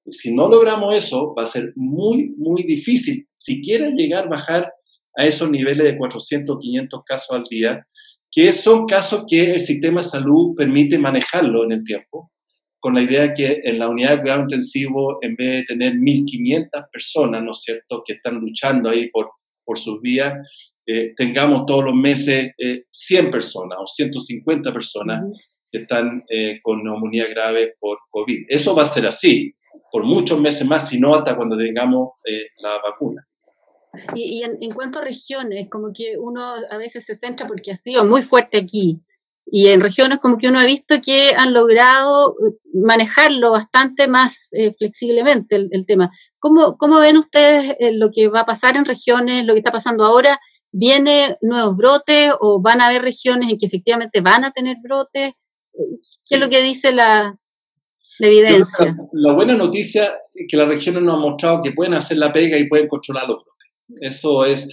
[0.10, 4.74] Si no logramos eso, va a ser muy, muy difícil, siquiera llegar a bajar
[5.20, 7.86] a esos niveles de 400, 500 casos al día,
[8.32, 12.32] que son casos que el sistema de salud permite manejarlo en el tiempo,
[12.80, 15.94] con la idea de que en la unidad de cuidado intensivo, en vez de tener
[15.96, 19.32] 1.500 personas, ¿no es cierto?, que están luchando ahí por,
[19.66, 20.36] por sus vías,
[20.88, 22.54] eh, tengamos todos los meses
[22.90, 25.26] 100 eh, personas o 150 personas
[25.70, 28.46] que están eh, con neumonía grave por COVID.
[28.48, 29.52] Eso va a ser así
[29.92, 32.12] por muchos meses más, si no hasta cuando tengamos
[32.62, 33.29] la vacuna.
[34.16, 38.06] Y, en, cuanto a regiones, como que uno a veces se centra porque ha sido
[38.06, 39.02] muy fuerte aquí.
[39.52, 44.50] Y en regiones como que uno ha visto que han logrado eh, manejarlo bastante más
[44.54, 46.12] eh, flexiblemente el, tema.
[46.38, 49.72] ¿Cómo, ¿Cómo, ven ustedes eh, lo que va a pasar en regiones, lo que está
[49.72, 50.40] pasando ahora?
[50.72, 55.32] ¿Viene nuevos brotes o van a haber regiones en que efectivamente van a tener brotes?
[55.74, 57.36] ¿Qué es lo que dice la,
[58.20, 58.96] la evidencia?
[59.14, 62.58] La, buena noticia es que las regiones nos han mostrado que pueden hacer la pega
[62.58, 63.59] y pueden controlar los brotes.
[64.02, 64.68] Eso es,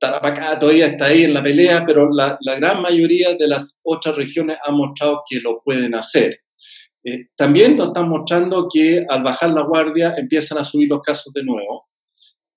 [0.00, 4.58] Tarapacá todavía está ahí en la pelea, pero la, gran mayoría de las otras regiones
[4.64, 6.40] han mostrado que lo pueden hacer.
[7.04, 11.32] Eh, también nos están mostrando que al bajar la guardia empiezan a subir los casos
[11.32, 11.86] de nuevo.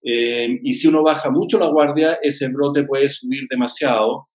[0.04, 4.28] Eh, y si uno baja mucho la guardia, ese brote puede subir demasiado.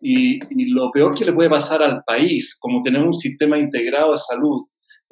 [0.00, 4.10] Y, y, lo peor que le puede pasar al país, como tenemos un sistema integrado
[4.10, 4.62] de salud,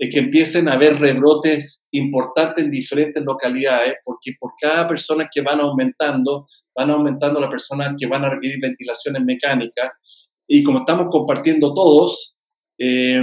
[0.08, 5.60] que empiecen a haber rebrotes importantes en diferentes localidades, porque por cada persona que van
[5.60, 9.90] aumentando, van aumentando las personas que van a requerir ventilaciones mecánicas,
[10.48, 12.34] y como estamos compartiendo todos,
[12.78, 13.22] eh,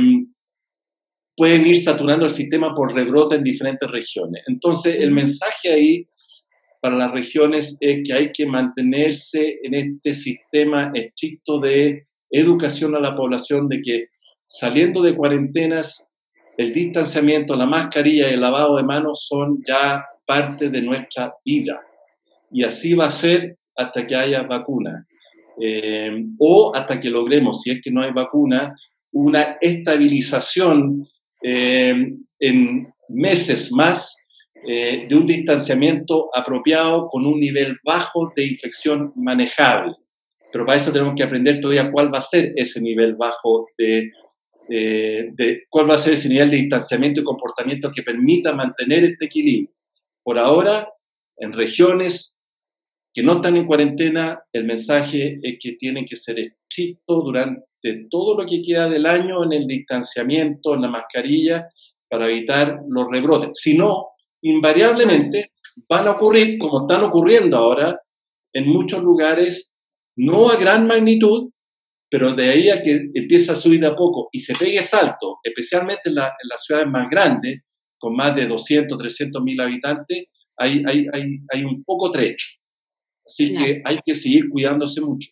[1.36, 4.44] pueden ir saturando el sistema por rebrote en diferentes regiones.
[4.48, 6.08] Entonces, el mensaje ahí
[6.82, 13.00] para las regiones es que hay que mantenerse en este sistema estricto de educación a
[13.00, 14.08] la población de que
[14.48, 16.07] saliendo de cuarentenas
[16.58, 21.80] el distanciamiento, la mascarilla y el lavado de manos son ya parte de nuestra vida.
[22.52, 25.06] Y así va a ser hasta que haya vacuna.
[25.62, 28.76] Eh, o hasta que logremos, si es que no hay vacuna,
[29.12, 31.08] una estabilización
[31.44, 31.96] eh,
[32.40, 34.16] en meses más
[34.68, 39.94] eh, de un distanciamiento apropiado con un nivel bajo de infección manejable.
[40.52, 44.12] Pero para eso tenemos que aprender todavía cuál va a ser ese nivel bajo de,
[44.70, 49.26] de cuál va a ser ese nivel de distanciamiento y comportamiento que permita mantener este
[49.26, 49.74] equilibrio.
[50.24, 50.90] Por ahora,
[51.38, 52.40] en regiones
[53.14, 57.64] que no están en cuarentena, el mensaje es que tienen que ser estrictos durante
[58.12, 61.68] todo lo que queda del año en el distanciamiento, en la mascarilla,
[62.10, 63.52] para evitar los rebrotes.
[63.54, 64.10] Si no,
[64.42, 65.52] invariablemente
[65.90, 68.00] van a ocurrir, como están ocurriendo ahora,
[68.54, 69.74] en muchos lugares,
[70.16, 71.50] no a gran magnitud,
[72.10, 75.40] pero de ahí a que empieza a subir de a poco y se pegue salto,
[75.44, 77.62] especialmente en, las ciudades más grandes,
[77.98, 80.26] con más de 200, 300 mil habitantes,
[80.58, 82.48] hay, hay, hay, hay un poco trecho.
[83.26, 85.30] Así que hay que seguir cuidándose mucho.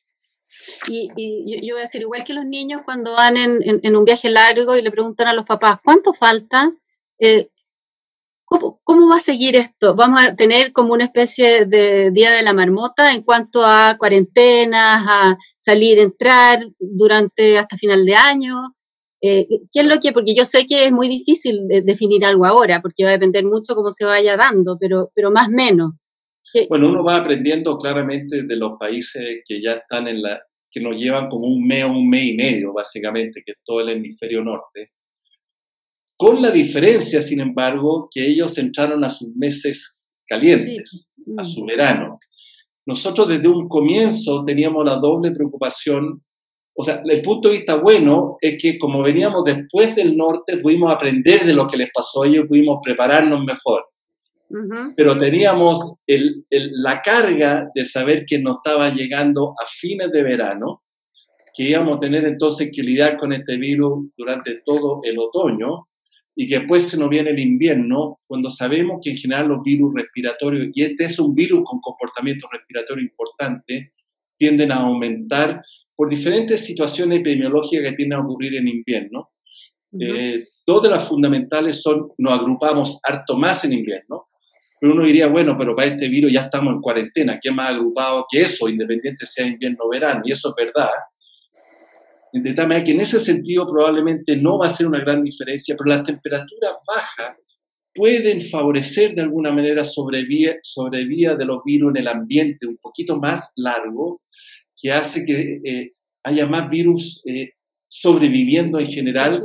[0.87, 1.07] Y,
[1.65, 4.81] yo, voy a decir, igual que los niños cuando van en, un viaje largo y
[4.81, 6.71] le preguntan a los papás, ¿cuánto falta?
[7.19, 7.49] Eh,
[8.45, 9.95] ¿cómo, va a seguir esto?
[9.95, 15.05] ¿Vamos a tener como una especie de día de la marmota en cuanto a cuarentenas,
[15.07, 18.55] a salir, entrar durante hasta final de año?
[19.21, 20.11] Eh, ¿Qué es lo que?
[20.11, 23.75] Porque yo sé que es muy difícil definir algo ahora, porque va a depender mucho
[23.75, 25.93] cómo se vaya dando, pero, pero más menos.
[26.69, 30.95] Bueno, uno va aprendiendo claramente de los países que ya están en la, que nos
[30.95, 34.91] llevan como un mes un mes y medio, básicamente, que es todo el hemisferio norte.
[36.17, 41.67] Con la diferencia, sin embargo, que ellos entraron a sus meses calientes, a su mm.
[41.67, 42.19] verano.
[42.85, 46.23] Nosotros desde un comienzo teníamos la doble preocupación,
[46.77, 50.93] o sea, el punto de vista bueno es que como veníamos después del norte, pudimos
[50.93, 53.85] aprender de lo que les pasó a ellos, pudimos prepararnos mejor.
[54.95, 60.83] Pero teníamos la carga de saber que nos estaba llegando a fines de verano,
[61.53, 65.87] que íbamos a tener entonces que lidiar con este virus durante todo el otoño
[66.35, 69.93] y que después se nos viene el invierno, cuando sabemos que en general los virus
[69.95, 73.93] respiratorios, y este es un virus con comportamiento respiratorio importante,
[74.37, 75.61] tienden a aumentar
[75.95, 79.29] por diferentes situaciones epidemiológicas que tienden a ocurrir en invierno.
[79.97, 84.27] Eh, dos de las fundamentales son, nos agrupamos harto más en invierno,
[84.81, 88.25] pero uno diría, bueno, pero para este virus ya estamos en cuarentena, ¿qué más agrupado
[88.29, 90.21] que eso, independiente sea invierno o verano?
[90.25, 90.89] Y eso es verdad.
[92.43, 95.73] De tal manera que en ese sentido probablemente no va a ser una gran diferencia,
[95.77, 97.37] pero las temperaturas bajas
[97.93, 103.17] pueden favorecer de alguna manera sobrevía, sobrevía de los virus en el ambiente un poquito
[103.17, 104.21] más largo,
[104.77, 105.93] que hace que eh,
[106.25, 107.51] haya más virus eh,
[107.87, 109.41] sobreviviendo en general.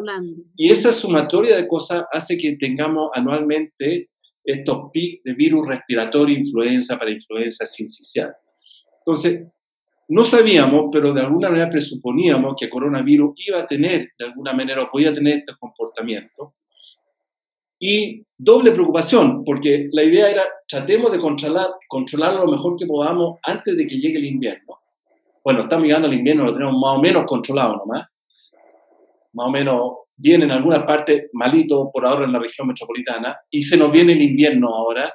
[0.57, 4.11] Y esa sumatoria de cosas hace que tengamos anualmente
[4.43, 8.33] estos pics de virus respiratorio, influenza para influenza sincicial.
[9.07, 9.47] Entonces,
[10.11, 14.83] no sabíamos, pero de alguna manera presuponíamos que coronavirus iba a tener, de alguna manera,
[14.83, 16.55] o podía tener este comportamiento.
[17.79, 23.39] Y doble preocupación, porque la idea era, tratemos de controlar, controlarlo lo mejor que podamos
[23.45, 24.81] antes de que llegue el invierno.
[25.45, 28.09] Bueno, estamos llegando al invierno, lo tenemos más o menos controlado nomás.
[29.33, 33.63] Más o menos viene en algunas partes malito por ahora en la región metropolitana y
[33.63, 35.15] se nos viene el invierno ahora,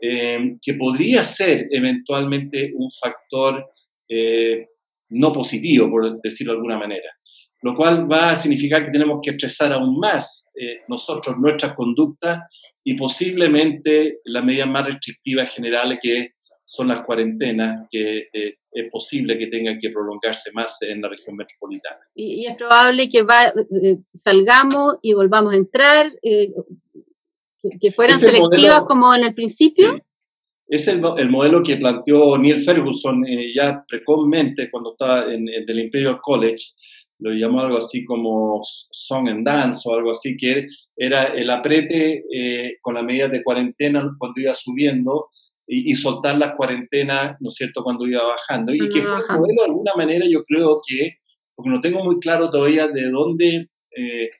[0.00, 3.70] eh, que podría ser eventualmente un factor
[4.14, 4.68] eh,
[5.10, 7.08] no positivo, por decirlo de alguna manera.
[7.62, 12.40] Lo cual va a significar que tenemos que estresar aún más eh, nosotros nuestras conductas
[12.84, 16.32] y posiblemente las medidas más restrictivas generales que
[16.64, 21.36] son las cuarentenas, que eh, es posible que tengan que prolongarse más en la región
[21.36, 22.00] metropolitana.
[22.14, 29.14] Y, es probable que va, eh, salgamos y volvamos a entrar, que, fueran selectivas como
[29.14, 30.02] en el principio.
[30.72, 36.18] Es el, el, modelo que planteó Neil Ferguson ya precozmente cuando estaba en, el Imperial
[36.22, 36.64] College,
[37.18, 42.24] lo llamó algo así como song and dance o algo así, que era el aprete
[42.80, 45.28] con las medidas de cuarentena cuando iba subiendo
[45.66, 48.74] y, soltar las cuarentenas, ¿no es cierto?, cuando iba bajando.
[48.74, 51.18] Y que fue un modelo, de alguna manera, yo creo que,
[51.54, 54.30] porque no tengo muy claro todavía de dónde eh,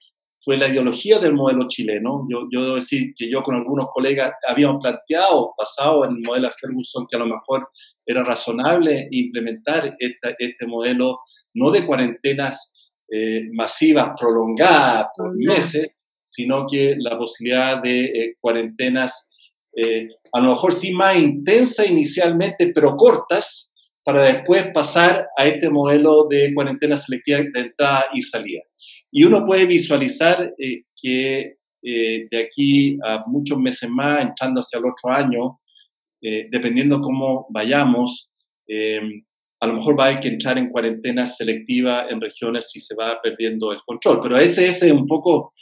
[0.45, 2.27] fue la ideología del modelo chileno.
[2.29, 6.49] Yo, yo debo decir que yo con algunos colegas habíamos planteado, basado en el modelo
[6.49, 7.69] de Ferguson, que a lo mejor
[8.05, 11.21] era razonable implementar este modelo,
[11.55, 12.73] no de cuarentenas
[13.09, 19.29] eh, masivas prolongadas por meses, sino que la posibilidad de eh, cuarentenas
[19.75, 23.71] eh, a lo mejor sí más intensa inicialmente, pero cortas,
[24.05, 28.63] para después pasar a este modelo de cuarentena selectiva de entrada y salida.
[29.12, 34.79] Y uno puede visualizar eh, que eh, de aquí a muchos meses más, entrando hacia
[34.79, 35.61] el otro año,
[36.22, 38.31] eh, dependiendo cómo vayamos,
[39.61, 42.94] a lo mejor va a haber que entrar en cuarentena selectiva en regiones si se
[42.94, 44.20] va perdiendo el control.
[44.22, 45.53] Pero ese, ese es un poco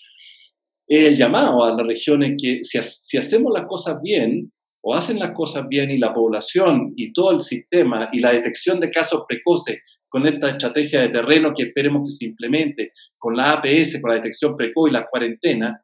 [0.86, 5.32] el llamado a las regiones que si, si hacemos las cosas bien, o hacen las
[5.32, 9.80] cosas bien y la población y todo el sistema y la detección de casos precoces
[10.10, 14.16] con esta estrategia de terreno que esperemos que se implemente, con la APS, con la
[14.16, 15.82] detección precoz y la cuarentena,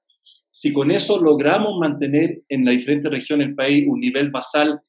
[0.51, 4.81] si con eso logramos mantener en las diferentes regiones del país un nivel basal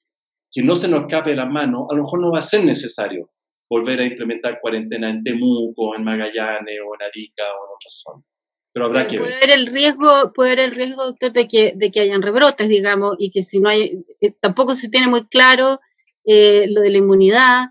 [0.51, 2.63] que no se nos escape de las manos, a lo mejor no va a ser
[2.63, 3.29] necesario
[3.69, 8.25] volver a implementar cuarentena en Temuco, en Magallanes o en Arica o en otras zonas.
[8.73, 9.49] Pero habrá que puede ver.
[9.51, 13.31] el riesgo, puede haber el riesgo, doctor, de que, de que hayan rebrotes, digamos, y
[13.31, 15.79] que si no hay, eh, tampoco se tiene muy claro
[16.25, 17.65] eh, lo de la inmunidad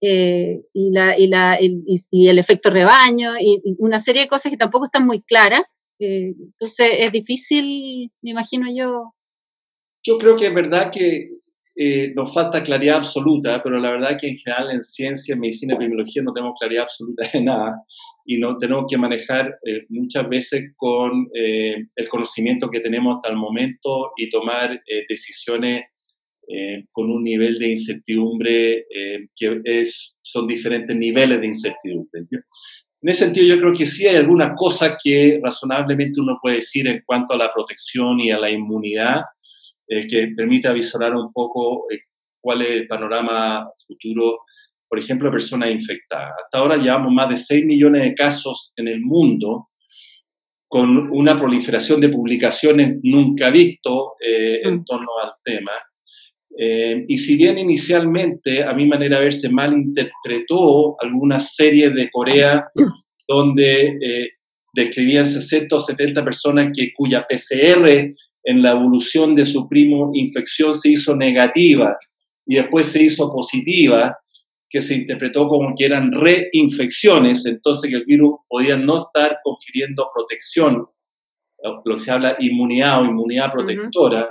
[0.00, 4.50] eh, y, la, y, la, el, y, el efecto rebaño y, una serie de cosas
[4.50, 5.62] que tampoco están muy claras.
[5.98, 9.14] entonces es difícil, me imagino yo.
[10.04, 11.38] Yo creo que es verdad que
[11.80, 15.76] eh, nos falta claridad absoluta, pero la verdad que en general en ciencia, medicina y
[15.76, 17.84] epidemiología no tenemos claridad absoluta de nada
[18.24, 23.28] y no tenemos que manejar eh, muchas veces con eh, el conocimiento que tenemos hasta
[23.28, 25.84] el momento y tomar decisiones
[26.92, 28.86] con un nivel de incertidumbre
[29.36, 32.22] que es, son diferentes niveles de incertidumbre.
[33.00, 36.88] En ese sentido, yo creo que sí hay algunas cosas que razonablemente uno puede decir
[36.88, 39.22] en cuanto a la protección y a la inmunidad,
[39.86, 42.00] eh, que permite avisorar un poco eh,
[42.40, 44.40] cuál es el panorama futuro,
[44.88, 46.32] por ejemplo, de personas infectadas.
[46.44, 49.68] Hasta ahora llevamos más de 6 millones de casos en el mundo,
[50.66, 54.84] con una proliferación de publicaciones nunca visto eh, en mm.
[54.84, 55.72] torno al tema.
[56.60, 62.66] Y si bien inicialmente, a mi manera de ver, se malinterpretó alguna serie de Corea
[63.28, 64.32] donde
[64.74, 68.10] describían 60 o 70 personas que, cuya PCR
[68.44, 71.96] en la evolución de su primo infección se hizo negativa
[72.46, 74.16] y después se hizo positiva,
[74.70, 80.08] que se interpretó como que eran reinfecciones, entonces que el virus podía no estar confiriendo
[80.14, 80.86] protección,
[81.84, 84.30] lo que se habla inmunidad o inmunidad protectora.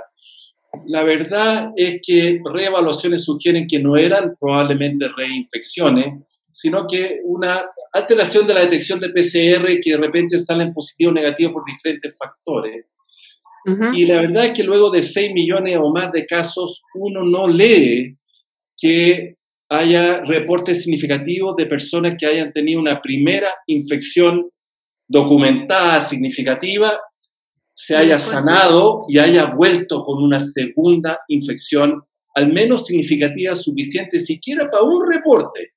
[0.86, 8.46] La verdad es que reevaluaciones sugieren que no eran probablemente reinfecciones, sino que una alteración
[8.46, 12.86] de la detección de PCR que de repente salen positivo o negativo por diferentes factores.
[13.92, 17.46] Y la verdad es que luego de 6 millones o más de casos, uno no
[17.46, 18.16] lee
[18.78, 19.36] que
[19.68, 24.48] haya reportes significativos de personas que hayan tenido una primera infección
[25.06, 26.98] documentada significativa,
[27.78, 32.02] se haya sanado y haya vuelto con una segunda infección,
[32.34, 35.74] al menos significativa, suficiente, siquiera para un reporte.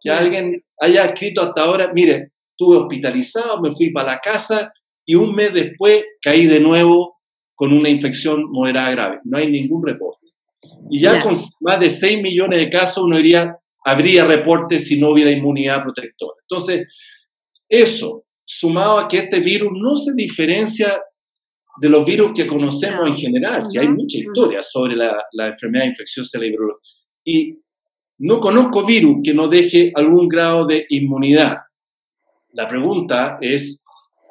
[0.00, 4.72] Que alguien haya escrito hasta ahora, mire, estuve hospitalizado, me fui para la casa
[5.04, 7.16] y un mes después caí de nuevo
[7.56, 9.20] con una infección moderada grave.
[9.24, 10.28] No hay ningún reporte.
[10.90, 15.10] Y ya con más de 6 millones de casos uno diría, habría reportes si no
[15.10, 16.36] hubiera inmunidad protectora.
[16.48, 16.86] Entonces,
[17.68, 21.00] eso, sumado a que este virus no se diferencia
[21.80, 25.86] de los virus que conocemos en general, si hay mucha historia sobre la, la enfermedad
[25.86, 26.56] infecciosa de la
[27.24, 27.58] Y
[28.18, 31.56] no conozco virus que no deje algún grado de inmunidad.
[32.50, 33.82] La pregunta es,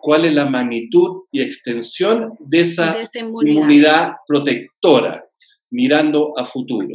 [0.01, 4.13] cuál es la magnitud y extensión de esa, inmunidad.
[4.27, 5.23] protectora,
[5.69, 6.89] mirando a futuro.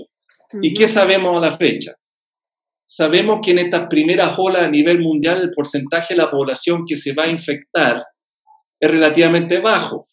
[0.61, 1.95] ¿Y qué sabemos a la fecha?
[2.85, 6.97] Sabemos que en estas primeras olas a nivel mundial el porcentaje de la población que
[6.97, 8.05] se va a infectar
[8.79, 10.07] es relativamente bajo.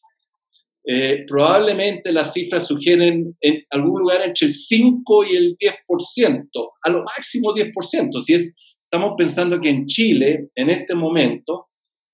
[0.85, 6.47] Eh, probablemente las cifras sugieren en algún lugar entre el 5 y el 10%,
[6.81, 8.19] a lo máximo 10%.
[8.19, 11.67] Si es, estamos pensando que en Chile, en este momento,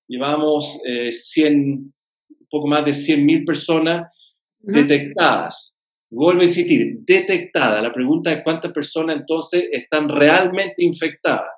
[0.08, 0.80] llevamos
[1.10, 1.92] 100, eh, un
[2.48, 4.08] poco más de 100.000 personas
[4.60, 5.76] detectadas.
[6.12, 7.82] Vuelvo a insistir, detectadas.
[7.82, 11.50] La pregunta es cuántas personas entonces están realmente infectadas.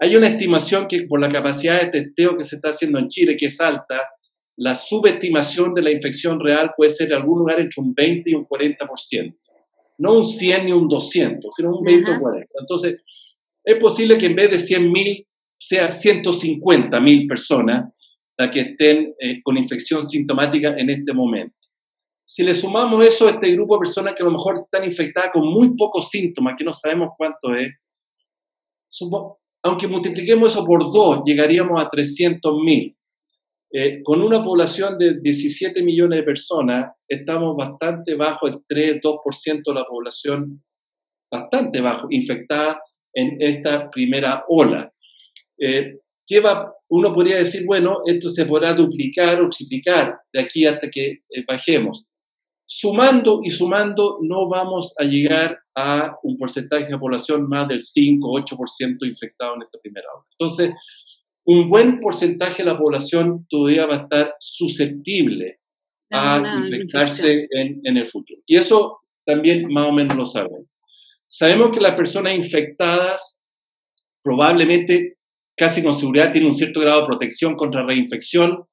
[0.00, 3.36] Hay una estimación que por la capacidad de testeo que se está haciendo en Chile,
[3.36, 4.00] que es alta,
[4.56, 8.34] la subestimación de la infección real puede ser en algún lugar entre un 20 y
[8.34, 9.36] un 40%.
[9.98, 12.52] No un 100 ni un 200, sino un 20 o 40.
[12.60, 13.02] Entonces,
[13.64, 15.26] es posible que en vez de 100.000
[15.58, 17.92] sea 150 mil personas
[18.38, 21.56] las que estén eh, con infección sintomática en este momento.
[22.28, 25.30] Si le sumamos eso a este grupo de personas que a lo mejor están infectadas
[25.32, 27.72] con muy pocos síntomas, que no sabemos cuánto es,
[29.62, 32.95] aunque multipliquemos eso por dos, llegaríamos a 300 mil.
[33.78, 39.74] Eh, con una población de 17 millones de personas, estamos bastante bajo el 3-2% de
[39.74, 40.64] la población,
[41.30, 42.80] bastante bajo, infectada
[43.12, 44.90] en esta primera ola.
[45.58, 45.98] Eh,
[46.88, 51.44] uno podría decir, bueno, esto se podrá duplicar o triplicar de aquí hasta que eh,
[51.46, 52.06] bajemos.
[52.64, 58.26] Sumando y sumando, no vamos a llegar a un porcentaje de población más del 5
[58.26, 60.24] o 8% infectado en esta primera ola.
[60.32, 60.70] Entonces,
[61.46, 65.60] un buen porcentaje de la población todavía va a estar susceptible
[66.10, 68.40] a infectarse en, en, el futuro.
[68.46, 70.66] Y eso también más o menos lo sabemos.
[71.28, 73.40] Sabemos que las personas infectadas
[74.22, 75.16] probablemente
[75.56, 78.64] casi con seguridad tienen un cierto grado de protección contra reinfección.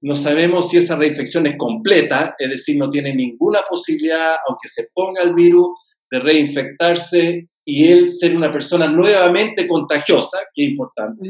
[0.00, 4.88] No sabemos si esa reinfección es completa, es decir, no tiene ninguna posibilidad, aunque se
[4.94, 5.68] ponga el virus,
[6.10, 11.28] de reinfectarse y él ser una persona nuevamente contagiosa, que es importante.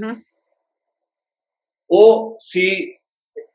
[1.89, 2.99] O si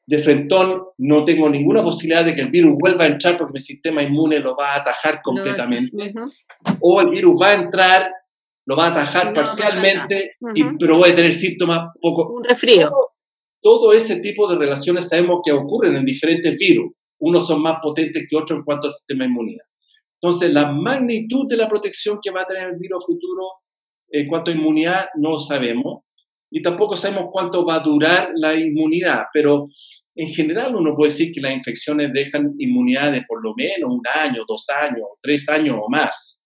[0.06, 3.60] de frentón no tengo ninguna posibilidad de que el virus vuelva a entrar porque mi
[3.60, 6.14] sistema inmune lo va a atajar completamente.
[6.82, 8.12] O el virus va a entrar,
[8.66, 12.34] lo va a atajar parcialmente, y, pero voy a tener síntomas poco...
[12.34, 12.92] Un resfrío.
[13.62, 16.92] Todo, ese tipo de relaciones sabemos que ocurren en diferentes virus.
[17.20, 19.58] Unos son más potentes que otros en cuanto al sistema inmune.
[20.22, 23.44] Entonces, la magnitud de la protección que va a tener el virus futuro
[24.10, 26.03] en cuanto a inmunidad no lo sabemos
[26.56, 29.70] y tampoco sabemos cuánto va a durar la inmunidad, pero
[30.16, 34.04] en general uno puede decir que las infecciones dejan inmunidad de por lo menos un
[34.14, 36.40] año, dos años, tres años o más.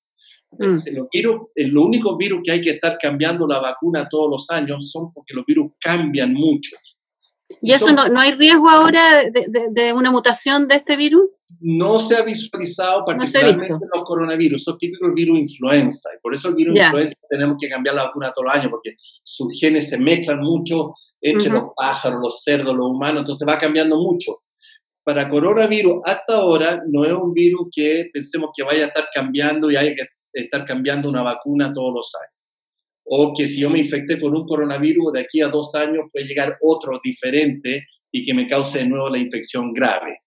[0.52, 0.78] Mm.
[0.94, 4.90] Los virus, lo único virus que hay que estar cambiando la vacuna todos los años
[4.90, 6.78] son porque los virus cambian mucho.
[7.62, 11.24] ¿Y eso no, no, hay riesgo ahora de, de, una mutación de este virus?
[11.60, 16.50] No se ha visualizado particularmente en los coronavirus, son típicos virus influenza, y por eso
[16.50, 19.98] el virus influenza tenemos que cambiar la vacuna todos los años, porque sus genes se
[19.98, 24.44] mezclan mucho entre los pájaros, los cerdos, los humanos, entonces va cambiando mucho.
[25.04, 29.72] Para coronavirus, hasta ahora, no es un virus que pensemos que vaya a estar cambiando
[29.72, 32.37] y haya que estar cambiando una vacuna todos los años
[33.10, 36.26] o que si yo me infecté con un coronavirus, de aquí a dos años puede
[36.26, 40.20] llegar otro diferente y que me cause de nuevo la infección grave.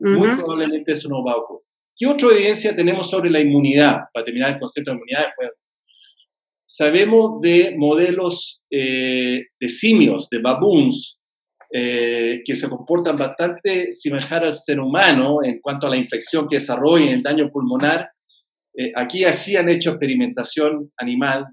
[0.00, 1.64] Muy probablemente eso no va a ocurrir.
[1.96, 4.00] ¿Qué otra evidencia tenemos sobre la inmunidad?
[4.12, 5.26] Para terminar el concepto de inmunidad,
[6.66, 11.20] sabemos de modelos eh, de simios, de baboons,
[11.72, 16.56] eh, que se comportan bastante similar al ser humano en cuanto a la infección que
[16.56, 18.10] desarrollan, el daño pulmonar.
[18.76, 21.46] Eh, aquí así han hecho experimentación animal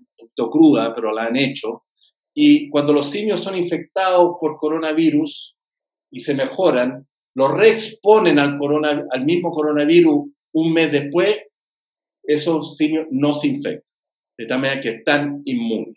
[0.49, 1.83] cruda, pero la han hecho.
[2.33, 5.55] Y cuando los simios son infectados por coronavirus
[6.11, 11.37] y se mejoran, los reexponen al, corona, al mismo coronavirus un mes después,
[12.23, 13.89] esos simios no se infectan,
[14.37, 15.95] de tal manera que están inmunes.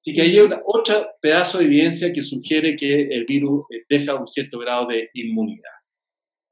[0.00, 4.28] Así que hay otro pedazo de evidencia que sugiere que el virus eh, deja un
[4.28, 5.72] cierto grado de inmunidad.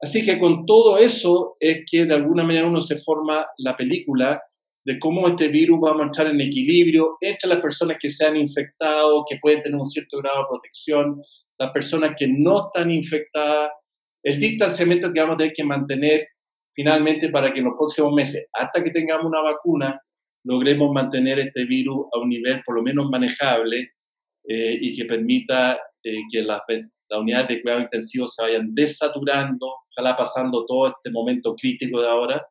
[0.01, 4.41] Así que con todo eso es que de alguna manera uno se forma la película
[4.87, 8.37] de cómo este virus va a marchar en equilibrio entre las personas que se han
[8.37, 11.21] infectado, que pueden tener un cierto grado de protección,
[11.59, 13.71] las personas que no están infectadas,
[14.23, 16.27] el distanciamiento que vamos a tener que mantener
[16.73, 19.99] finalmente para que en los próximos meses, hasta que tengamos una vacuna,
[20.45, 23.91] logremos mantener este virus a un nivel por lo menos manejable
[24.47, 29.67] eh, y que permita eh, que las, las unidades de cuidado intensivo se vayan desaturando,
[29.91, 32.47] ojalá pasando todo este momento crítico de ahora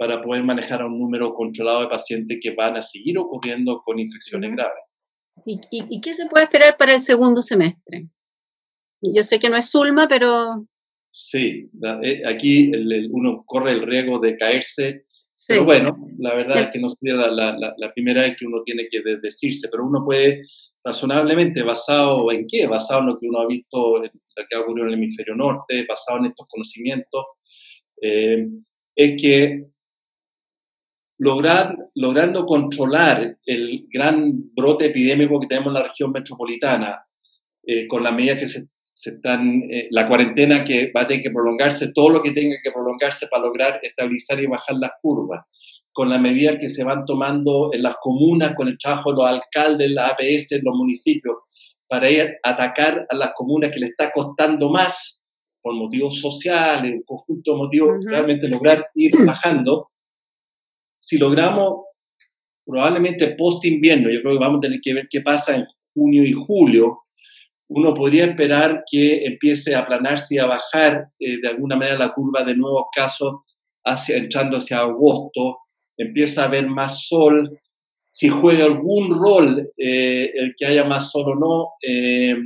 [0.00, 3.98] para poder manejar a un número controlado de pacientes que van a seguir ocurriendo con
[3.98, 4.82] infecciones graves.
[5.44, 8.08] ¿Y, qué se puede esperar para el segundo semestre?
[9.02, 10.66] Yo sé que no es Zulma, pero...
[11.12, 11.68] Sí,
[12.02, 12.72] eh, aquí
[13.10, 15.04] uno corre el riesgo de caerse,
[15.46, 18.86] pero bueno, la verdad es que no sería la, la, primera vez que uno tiene
[18.90, 20.44] que decirse, pero uno puede
[20.82, 24.10] razonablemente, basado en qué, basado en lo que uno ha visto, lo
[24.48, 27.22] que ha ocurrido en el hemisferio norte, basado en estos conocimientos,
[28.00, 28.46] eh,
[28.96, 29.70] es que
[31.20, 37.04] lograr, logrando controlar el gran brote epidémico que tenemos en la región metropolitana,
[37.62, 41.30] eh, con la medida que se, están, eh, la cuarentena que va a tener que
[41.30, 45.44] prolongarse, todo lo que tenga que prolongarse para lograr estabilizar y bajar las curvas,
[45.92, 49.26] con la medida que se van tomando en las comunas, con el trabajo de los
[49.26, 51.36] alcaldes, la APS, los municipios,
[51.86, 55.22] para ir a atacar a las comunas que le está costando más
[55.60, 59.89] por motivos sociales, un conjunto de motivos, realmente lograr ir bajando
[61.00, 61.86] si logramos
[62.64, 66.24] probablemente post invierno, yo creo que vamos a tener que ver qué pasa en junio
[66.24, 67.00] y julio,
[67.68, 72.12] uno podría esperar que empiece a aplanarse y a bajar eh, de alguna manera la
[72.12, 73.42] curva de nuevos casos
[73.84, 75.58] hacia, entrando hacia agosto,
[75.96, 77.58] empieza a haber más sol,
[78.10, 82.36] si juega algún rol eh, el que haya más sol o no eh,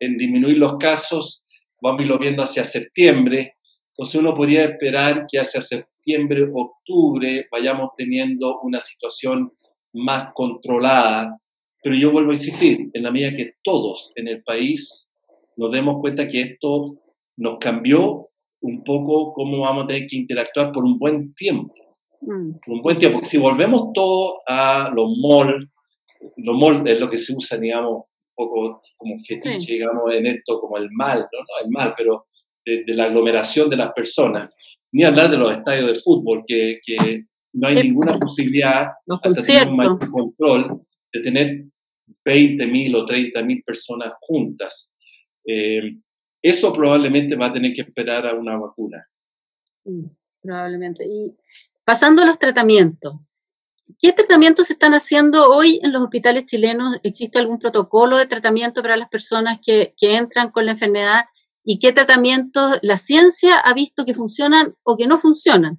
[0.00, 1.42] en disminuir los casos,
[1.80, 3.54] vamos a irlo viendo hacia septiembre,
[3.92, 9.52] entonces uno podría esperar que hacia septiembre octubre vayamos teniendo una situación
[9.92, 11.36] más controlada
[11.82, 15.08] Pero yo vuelvo a insistir, en la medida que todos en el país
[15.56, 16.98] nos demos cuenta que esto
[17.36, 18.28] nos cambió
[18.62, 21.72] un poco cómo vamos a tener que interactuar por un buen tiempo.
[22.20, 22.52] Mm.
[22.64, 23.16] Por un buen tiempo.
[23.16, 25.66] Porque si volvemos todo a los malls,
[26.36, 30.60] los malls es lo que se usa, digamos, un poco como fetiche, digamos, en esto,
[30.60, 32.26] como el mal, no, no el mal, pero
[32.64, 34.54] de, la aglomeración de las personas.
[34.92, 39.68] Ni hablar de los estadios de fútbol, que, que no hay ninguna posibilidad, de tener
[39.68, 40.82] un mayor control,
[41.12, 41.64] de tener
[42.24, 44.92] 20.000 o 30.000 personas juntas.
[45.46, 45.96] Eh,
[46.42, 49.06] eso probablemente va a tener que esperar a una vacuna.
[49.84, 50.06] Mm,
[50.42, 51.04] probablemente.
[51.04, 51.36] Y
[51.84, 53.14] pasando a los tratamientos,
[53.98, 56.98] ¿qué tratamientos se están haciendo hoy en los hospitales chilenos?
[57.02, 61.24] ¿Existe algún protocolo de tratamiento para las personas que, que entran con la enfermedad?
[61.64, 65.78] ¿Y qué tratamientos la ciencia ha visto que funcionan o que no funcionan?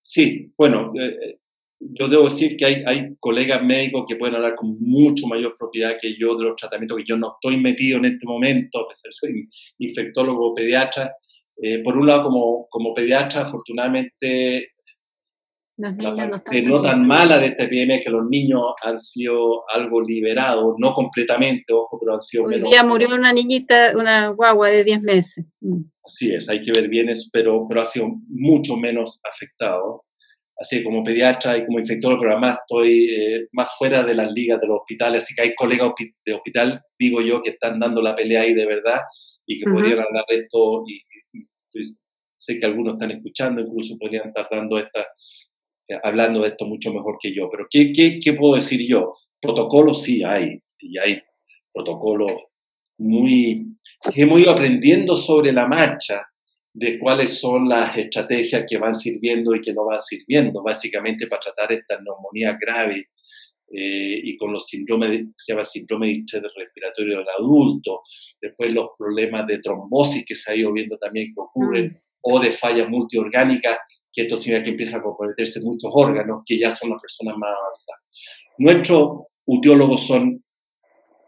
[0.00, 1.38] Sí, bueno, eh,
[1.80, 6.16] yo debo decir que hay, colegas médicos que pueden hablar con mucho mayor propiedad que
[6.18, 9.48] yo de los tratamientos que yo no estoy metido en este momento, a pesar soy
[9.78, 11.12] infectólogo pediatra.
[11.60, 14.72] Eh, por un lado, como, como pediatra, afortunadamente,
[15.78, 19.62] los niños no, no tan mala de esta epidemia es que los niños han sido
[19.70, 24.68] algo liberados, no completamente, ojo, pero han sido Hoy día murió una niñita, una guagua
[24.68, 25.46] de 10 meses.
[25.60, 25.82] Mm.
[26.04, 30.04] Así es, hay que ver bien eso, pero, pero ha sido mucho menos afectado
[30.58, 34.60] así como pediatra y como infectólogo, pero además estoy eh, más fuera de las ligas
[34.60, 35.92] de los hospitales, así que hay colegas
[36.26, 39.00] de hospital, digo yo, que están dando la pelea ahí de verdad
[39.46, 41.00] y que podrían hablar de esto, y,
[42.36, 45.04] sé que algunos están escuchando, incluso podrían estar dando esta, eh,
[46.02, 49.14] hablando de esto mucho mejor que yo, pero ¿qué, qué, qué puedo decir yo?
[49.40, 51.20] Protocolos sí hay, y hay
[51.72, 52.32] protocolos
[52.98, 53.76] muy,
[54.14, 56.26] que hemos ido aprendiendo sobre la marcha,
[56.78, 61.40] de cuáles son las estrategias que van sirviendo y que no van sirviendo, básicamente para
[61.40, 63.08] tratar esta neumonía grave
[63.70, 68.02] eh, y con los síndromes, se llama síndrome de estrés respiratorio del adulto,
[68.40, 71.96] después los problemas de trombosis que se ha ido viendo también que ocurren, mm.
[72.22, 73.78] o de falla multiorgánica,
[74.18, 77.50] que esto significa que empiezan a comprometerse muchos órganos, que ya son las personas más
[77.56, 78.02] avanzadas.
[78.58, 80.42] Nuestros utiólogos son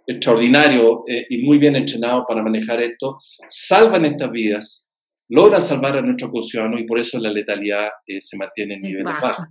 [0.05, 3.19] extraordinarios eh, y muy bien entrenados para manejar esto,
[3.49, 4.91] salvan estas vidas,
[5.29, 9.15] logra salvar a nuestros conciudadanos y por eso la letalidad eh, se mantiene en niveles
[9.23, 9.47] bajos.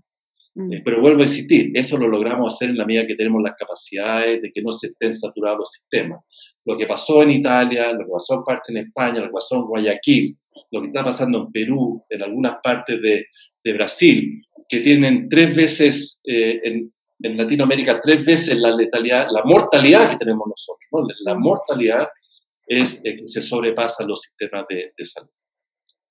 [0.56, 0.74] Mm.
[0.74, 3.56] Eh, pero vuelvo a insistir, eso lo logramos hacer en la medida que tenemos las
[3.56, 6.20] capacidades de que no se estén saturados los sistemas.
[6.66, 9.56] Lo que pasó en Italia, lo que pasó en parte en España, lo que pasó
[9.56, 10.36] en Guayaquil,
[10.72, 13.28] lo que está pasando en Perú, en algunas partes de,
[13.64, 19.44] de Brasil, que tienen tres veces, eh, en, en, Latinoamérica, tres veces la letalidad, la
[19.44, 21.16] mortalidad que tenemos nosotros.
[21.26, 22.08] La mortalidad
[22.68, 25.30] es que se sobrepasan los sistemas de, de salud.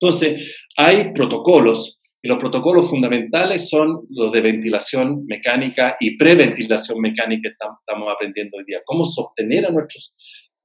[0.01, 7.49] Entonces, hay protocolos y los protocolos fundamentales son los de ventilación mecánica y preventilación mecánica
[7.49, 8.79] que estamos aprendiendo hoy día.
[8.85, 10.13] Cómo sostener a nuestros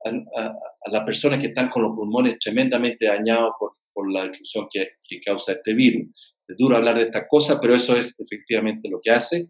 [0.04, 4.88] a, las personas que están con los pulmones tremendamente dañados por, por la destrucción que,
[5.24, 6.34] causa este virus.
[6.46, 9.48] Es duro hablar de estas cosas, pero eso es efectivamente lo que hace.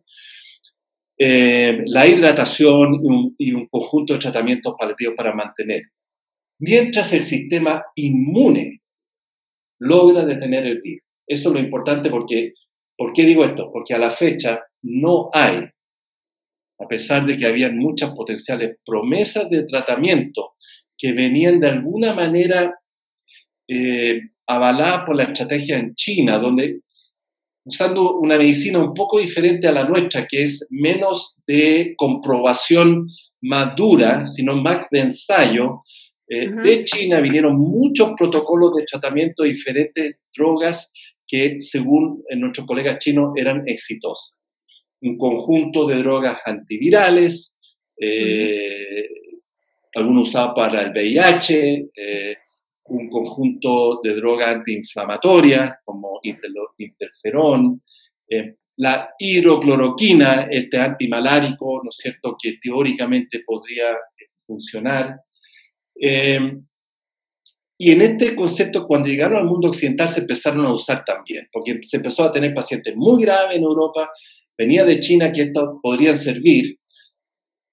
[1.18, 5.82] Eh, la hidratación y un, y un conjunto de tratamientos paliativos para mantener.
[6.61, 8.82] Mientras el sistema inmune
[9.80, 11.03] logra detener el virus.
[11.26, 12.53] Esto es lo importante porque,
[12.97, 13.70] ¿por qué digo esto?
[13.72, 15.64] Porque a la fecha no hay,
[16.78, 20.55] a pesar de que habían muchas potenciales promesas de tratamiento
[20.97, 22.78] que venían de alguna manera
[23.68, 26.80] eh, avaladas por la estrategia en China, donde
[27.64, 33.07] usando una medicina un poco diferente a la nuestra, que es menos de comprobación
[33.40, 35.82] madura, sino más de ensayo,
[36.28, 40.92] eh, de China vinieron muchos protocolos de tratamiento de diferentes drogas
[41.26, 44.38] que, según nuestros colegas chinos, eran exitosas.
[45.03, 47.55] Un conjunto de drogas antivirales,
[47.99, 49.07] eh,
[49.95, 52.36] algunos usados para el VIH, eh,
[52.87, 56.20] un conjunto de drogas antiinflamatorias como
[56.78, 57.80] interferón,
[58.76, 63.97] la hidrocloroquina, este antimalárico, ¿no es cierto?, que teóricamente podría
[64.47, 65.16] funcionar,
[66.01, 66.59] eh,
[67.76, 71.80] y en este concepto, cuando llegaron al mundo occidental, se empezaron a usar también, porque
[71.82, 74.11] se empezó a tener pacientes muy graves en Europa,
[74.57, 76.78] venía de China que esto podrían servir,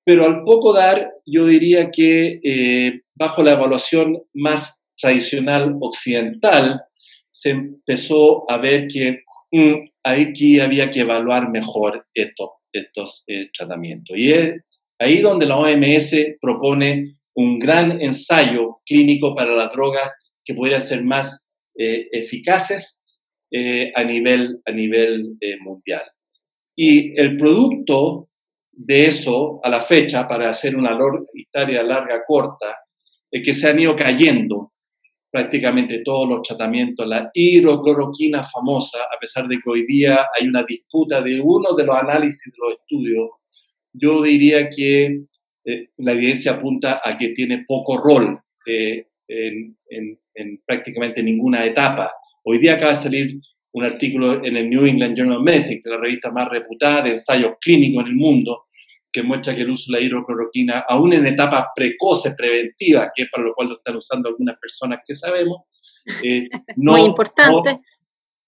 [0.04, 6.82] pero al poco dar, yo diría que eh, bajo la evaluación más tradicional occidental,
[7.32, 14.18] se empezó a ver que mm, aquí había que evaluar mejor estos, estos eh, tratamientos.
[14.18, 14.62] Y es
[15.00, 20.10] ahí donde la OMS propone un gran ensayo clínico para las drogas
[20.44, 21.46] que pudieran ser más
[21.78, 23.02] eh, eficaces
[23.52, 26.04] eh, a nivel, a nivel eh, mundial.
[26.76, 28.30] Y el producto
[28.72, 30.98] de eso a la fecha, para hacer una
[31.34, 32.78] historia larga, corta,
[33.30, 34.74] es que se han ido cayendo
[35.32, 37.08] prácticamente todos los tratamientos.
[37.08, 41.86] La hidrocloroquina famosa, a pesar de que hoy día hay una disputa de uno de
[41.86, 43.30] los análisis de los estudios,
[43.94, 45.24] yo diría que
[45.66, 49.78] eh, la evidencia apunta a que tiene poco rol eh, en,
[50.66, 52.12] prácticamente ninguna etapa.
[52.44, 53.40] Hoy día acaba de salir
[53.74, 57.04] un artículo en el New England Journal of Medicine, que es la revista más reputada
[57.04, 58.66] de ensayos clínicos en el mundo,
[59.12, 63.30] que muestra que el uso de la hidrocloroquina, aún en etapas precoces, preventivas, que es
[63.32, 65.64] para lo cual lo están usando algunas personas que sabemos,
[66.24, 66.48] eh,
[66.78, 67.82] no, Muy importante.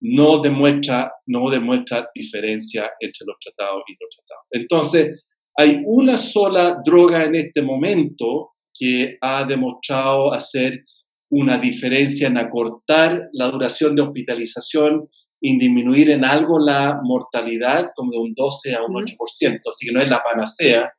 [0.01, 4.45] No, demuestra, no demuestra diferencia entre los tratados y los tratados.
[4.51, 5.23] Entonces,
[5.55, 10.83] hay una sola droga en este momento que ha demostrado hacer
[11.29, 15.09] una diferencia en acortar la duración de hospitalización
[15.45, 19.91] y disminuir en algo la mortalidad, como de un 12 a un 8%, así que
[19.91, 20.93] no es la panacea,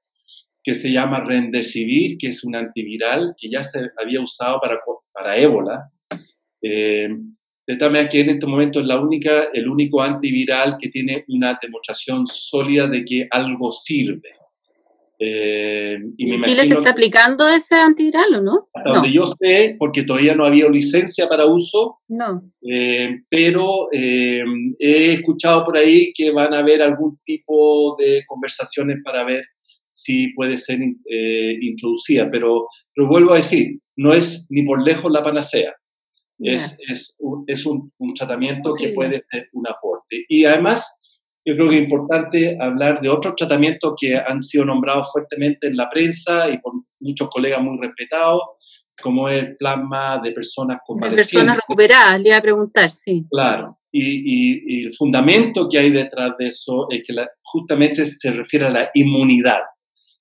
[0.62, 4.78] que se llama Remdesivir, que es un antiviral que ya se había usado para,
[5.12, 5.90] para ébola.
[6.60, 7.08] Eh,
[7.66, 11.24] de tal manera que en este momento es la única, el único antiviral que tiene
[11.28, 14.28] una demostración sólida de que algo sirve.
[15.18, 18.68] Eh, y ¿En Chile se está aplicando ese antiviral o no?
[18.74, 21.98] Hasta donde yo sé, porque todavía no había licencia para uso.
[22.08, 22.42] No.
[22.62, 24.42] Eh, pero eh,
[24.78, 29.44] he escuchado por ahí que van a haber algún tipo de conversaciones para ver
[29.90, 30.80] si puede ser
[31.60, 32.28] introducida.
[32.30, 35.72] Pero, pero vuelvo a decir, no es ni por lejos la panacea.
[36.40, 40.24] Es, es, un, es un, un tratamiento que puede ser un aporte.
[40.28, 40.84] Y además,
[41.44, 45.76] yo creo que es importante hablar de otros tratamientos que han sido nombrados fuertemente en
[45.76, 48.40] la prensa y por muchos colegas muy respetados,
[49.00, 53.26] como el plasma de personas con De personas recuperadas, le iba a preguntar, sí.
[53.30, 58.66] Claro, y, y, el fundamento que hay detrás de eso es que justamente se refiere
[58.66, 59.60] a la inmunidad,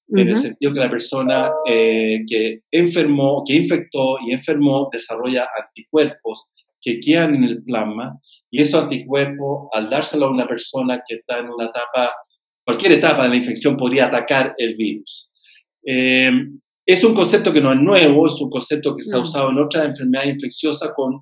[0.09, 6.49] en el sentido que la persona eh, que enfermó, que infectó y enfermó desarrolla anticuerpos
[6.83, 8.19] que quedan en el plasma
[8.51, 12.11] y esos anticuerpos, al dárselo a una persona que está en una etapa,
[12.65, 15.31] cualquier etapa de la infección podría atacar el virus.
[15.85, 16.31] Eh,
[16.85, 19.59] es un concepto que no es nuevo, es un concepto que se ha usado en
[19.59, 21.21] otras enfermedades infecciosas con,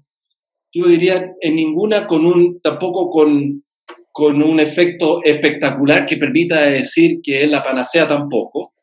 [0.74, 3.64] yo diría, en ninguna con un, tampoco con,
[4.12, 8.74] con un efecto espectacular que permita decir que es la panacea tampoco.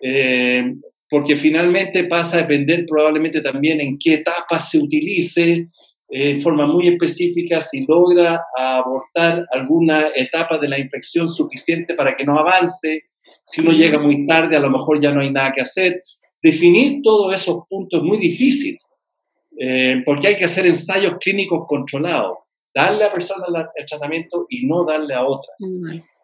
[0.00, 0.72] Eh,
[1.08, 5.68] porque finalmente pasa a depender probablemente también en qué etapa se utilice,
[6.08, 12.24] en forma muy específica si logra abortar alguna etapa de la infección suficiente para que
[12.24, 13.04] no avance,
[13.44, 16.00] si uno llega muy tarde a lo mejor ya no hay nada que hacer.
[16.42, 18.78] Definir todos esos puntos es muy difícil,
[19.58, 22.38] eh, porque hay que hacer ensayos clínicos controlados,
[22.74, 25.56] darle a la persona el tratamiento y no darle a otras,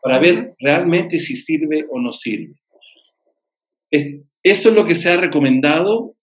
[0.01, 2.55] para ver realmente si sirve o no sirve.
[3.91, 6.14] Eso es lo que se ha recomendado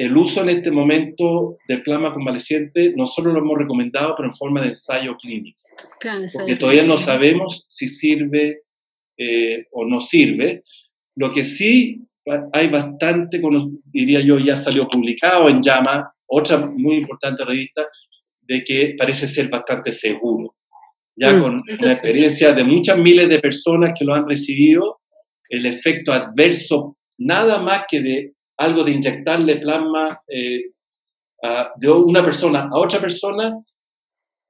[0.00, 4.32] el uso en este momento de plasma convaleciente no solo lo hemos recomendado, pero en
[4.32, 5.60] forma de ensayo clínico.
[6.32, 8.62] porque todavía no sabemos si sirve
[9.18, 10.62] eh, o no sirve.
[11.16, 12.00] Lo que sí
[12.50, 13.42] hay bastante,
[13.84, 17.86] diría yo, ya salió publicado en Llama, otra muy importante revista,
[18.40, 20.54] de que parece ser bastante seguro.
[21.14, 25.00] Ya mm, con la experiencia de muchas miles de personas que lo han recibido,
[25.50, 30.72] el efecto adverso, nada más que de algo de inyectarle plasma eh,
[31.76, 33.56] de una persona a otra persona,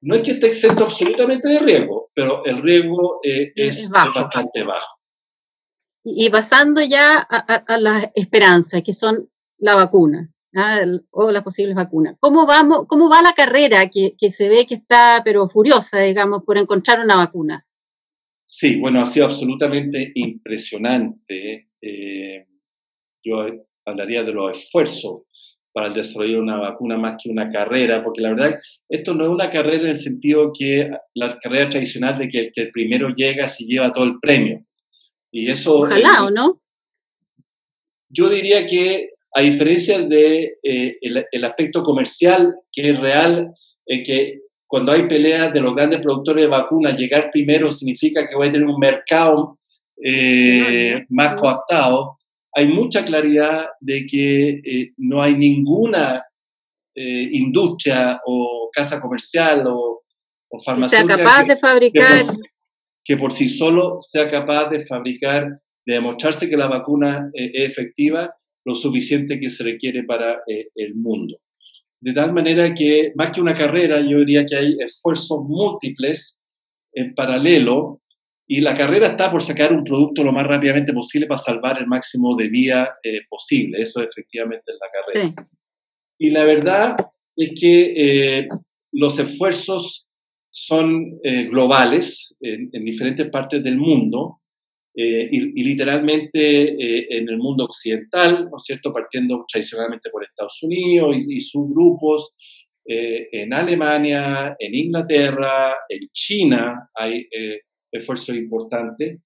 [0.03, 4.99] no es que esté exento absolutamente de riesgo, pero el riesgo eh, es, bastante bajo.
[6.03, 10.81] Y basando ya a, las esperanzas, que son la vacuna ¿ah?
[11.11, 14.77] o las posibles vacunas, ¿cómo, vamos, cómo va la carrera que, que, se ve que
[14.77, 17.67] está, pero furiosa, digamos, por encontrar una vacuna?
[18.45, 21.69] Sí, bueno, ha sido absolutamente impresionante.
[21.81, 22.49] Eh,
[23.23, 23.47] yo
[23.91, 25.23] hablaría de los esfuerzos
[25.73, 29.25] para el desarrollo de una vacuna más que una carrera, porque la verdad esto no
[29.25, 33.11] es una carrera en el sentido que la carrera tradicional de que el que primero
[33.11, 34.65] llega se lleva todo el premio.
[35.31, 35.79] Y eso...
[35.79, 36.61] Ojalá, ¿o no?
[38.09, 43.53] Yo diría que a diferencia de eh, el, aspecto comercial, que es real,
[43.87, 48.35] es que cuando hay peleas de los grandes productores de vacunas, llegar primero significa que
[48.35, 49.59] voy a tener un mercado
[50.03, 52.19] eh, más coaptado
[52.53, 56.25] hay mucha claridad de que eh, no hay ninguna
[56.95, 60.03] eh, industria o casa comercial o,
[60.51, 62.23] o farmacéutica que sea capaz de fabricar.
[63.05, 65.49] Que por, sí solo sea capaz de fabricar,
[65.87, 68.35] de demostrarse que la vacuna eh, es efectiva
[68.65, 71.39] lo suficiente que se requiere para el mundo.
[72.03, 76.41] De tal manera que, más que una carrera, yo diría que hay esfuerzos múltiples
[76.93, 78.01] en paralelo
[78.53, 81.87] Y la carrera está por sacar un producto lo más rápidamente posible para salvar el
[81.87, 83.81] máximo de vida eh, posible.
[83.81, 85.47] Eso efectivamente es la carrera.
[86.19, 86.97] Y la verdad
[87.37, 88.49] es que eh,
[88.91, 90.09] los esfuerzos
[90.51, 94.41] son eh, globales en, diferentes partes del mundo
[94.97, 101.37] y, literalmente en el mundo occidental, ¿no es cierto?, partiendo tradicionalmente por Estados Unidos y,
[101.37, 102.35] y sus grupos,
[102.85, 107.29] en Alemania, en Inglaterra, en China hay
[107.93, 109.21] esfuerzos importantes.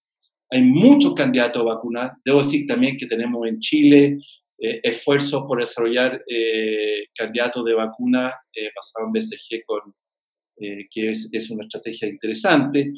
[0.51, 2.13] Hay muchos candidatos a vacunar.
[2.25, 4.19] Debo decir también que tenemos en Chile
[4.59, 9.81] eh, esfuerzos por desarrollar eh, candidatos de vacuna eh, basado en BCG, con,
[10.57, 12.93] que es, es, una estrategia interesante.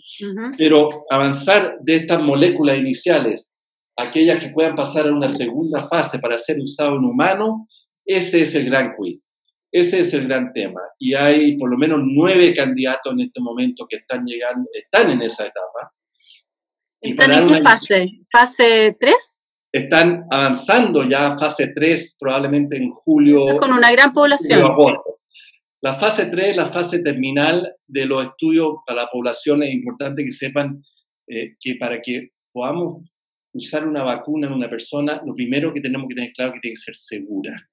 [0.59, 3.57] Pero avanzar de estas moléculas iniciales,
[3.97, 7.63] aquellas que puedan pasar a una segunda fase para ser usado en humanos,
[8.05, 9.21] ese es el gran quiz.
[9.73, 10.81] Ese es el gran tema.
[10.99, 15.23] Y hay por lo menos nueve candidatos en este momento que están llegando, están en
[15.23, 15.93] esa etapa.
[17.01, 18.11] ¿Están en qué fase?
[18.31, 19.45] ¿Fase 3?
[19.73, 23.39] Están avanzando ya a fase 3, probablemente en julio.
[23.59, 24.63] con una gran población.
[25.83, 29.63] La fase 3 la fase terminal de los estudios para la población.
[29.63, 30.83] Es importante que sepan
[31.29, 33.05] eh, que para que podamos
[33.53, 36.61] usar una vacuna en una persona, lo primero que tenemos que tener claro es que
[36.61, 37.69] tiene que ser segura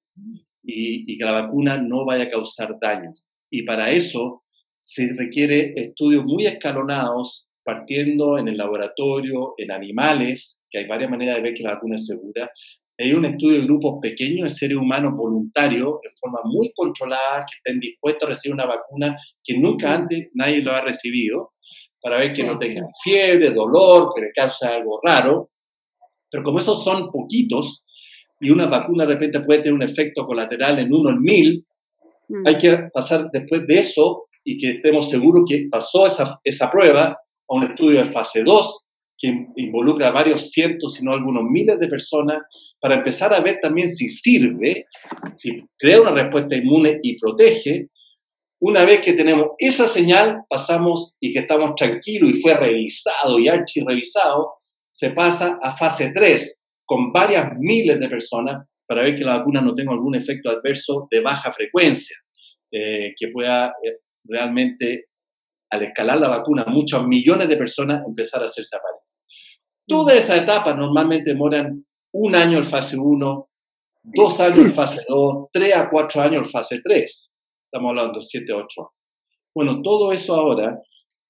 [0.64, 3.24] y, que la vacuna no vaya a causar daños.
[3.50, 4.42] Y para eso
[4.80, 11.36] se requiere estudios muy escalonados, partiendo en el laboratorio, en animales, que hay varias maneras
[11.36, 12.50] de ver que la vacuna es segura.
[12.98, 17.56] Hay un estudio de grupos pequeños de seres humanos voluntarios, de forma muy controlada, que
[17.56, 21.52] estén dispuestos a recibir una vacuna que nunca antes nadie lo ha recibido,
[22.00, 25.50] para ver que no tengan fiebre, dolor, que le cause algo raro.
[26.30, 27.83] Pero como esos son poquitos,
[28.44, 31.66] y una vacuna de repente puede tener un efecto colateral en uno en mil,
[32.28, 32.46] mm.
[32.46, 37.16] hay que pasar después de eso y que estemos seguros que pasó esa, esa prueba
[37.48, 38.84] a un estudio de fase 2
[39.16, 42.42] que involucra a varios cientos, si no algunos miles de personas,
[42.80, 44.86] para empezar a ver también si sirve,
[45.36, 47.88] si crea una respuesta inmune y protege.
[48.60, 53.48] Una vez que tenemos esa señal, pasamos y que estamos tranquilos y fue revisado y
[53.48, 54.54] archi revisado,
[54.90, 59.60] se pasa a fase 3, con varias miles de personas para ver que la vacuna
[59.60, 62.16] no tenga algún efecto adverso de baja frecuencia,
[62.70, 65.06] eh, que pueda eh, realmente,
[65.70, 69.04] al escalar la vacuna, muchos millones de personas empezar a hacerse aparecer.
[69.86, 73.48] Todas esas etapas normalmente demoran un año el fase 1,
[74.04, 77.32] dos años el fase 2, tres a cuatro años el fase 3.
[77.66, 78.92] Estamos hablando de 7, 8.
[79.54, 80.78] Bueno, todo eso ahora,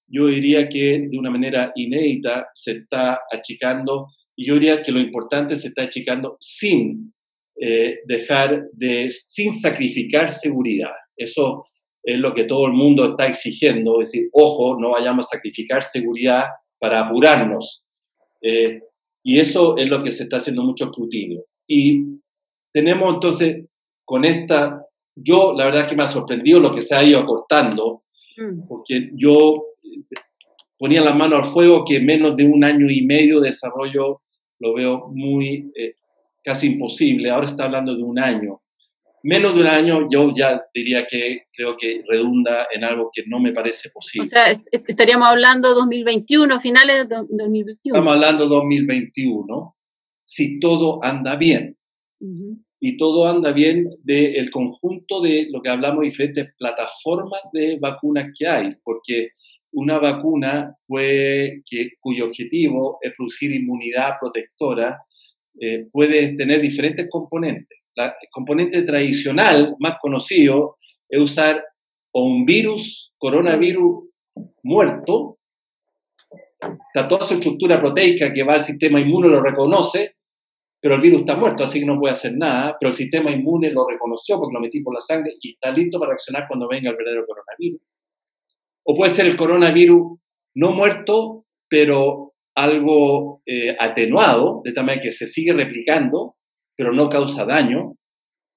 [0.07, 5.01] yo diría que de una manera inédita se está achicando y yo diría que lo
[5.01, 7.13] importante se está achicando sin
[7.61, 10.93] eh, dejar de, sin sacrificar seguridad.
[11.17, 11.67] Eso
[12.03, 15.83] es lo que todo el mundo está exigiendo, es decir, ojo, no vayamos a sacrificar
[15.83, 16.45] seguridad
[16.79, 17.85] para apurarnos.
[18.43, 18.83] Eh,
[19.23, 21.45] y eso es lo que se está haciendo mucho escrutinio.
[21.67, 22.05] Y
[22.73, 23.65] tenemos entonces
[24.05, 28.03] con esta, yo la verdad que me ha sorprendido lo que se ha ido acortando,
[28.37, 28.67] mm.
[28.69, 29.65] porque yo
[30.77, 34.21] ponía la mano al fuego que menos de un año y medio de desarrollo
[34.65, 35.97] lo veo muy, eh,
[36.43, 37.31] casi imposible.
[37.31, 38.63] Ahora está hablando de un año.
[39.23, 43.41] Menos de un año yo ya diría que creo que redunda en algo que no
[43.41, 44.27] me parece posible.
[44.27, 44.45] O sea,
[44.87, 47.79] estaríamos hablando 2021, finales de 2021.
[47.85, 49.77] Estamos hablando 2021,
[50.25, 51.77] si todo anda bien.
[52.81, 58.47] Y todo anda bien del conjunto de lo que hablamos, diferentes plataformas de vacunas que
[58.47, 59.31] hay, porque
[59.75, 64.99] una vacuna cuyo objetivo es producir inmunidad protectora
[65.61, 67.79] eh, puede tener diferentes componentes.
[67.95, 71.65] La, el componente tradicional más conocido es usar
[72.13, 74.05] o un virus, coronavirus
[74.63, 75.39] muerto,
[76.61, 80.17] está toda su estructura proteica que va al sistema inmune lo reconoce,
[80.81, 83.71] pero el virus está muerto, así que no puede hacer nada, pero el sistema inmune
[83.71, 86.91] lo reconoció porque lo metí por la sangre y está listo para reaccionar cuando venga
[86.91, 87.81] el verdadero coronavirus.
[88.85, 90.19] O puede ser el coronavirus
[90.55, 96.37] no muerto, pero algo eh, atenuado, de tal manera que se sigue replicando,
[96.77, 97.97] pero no causa daño.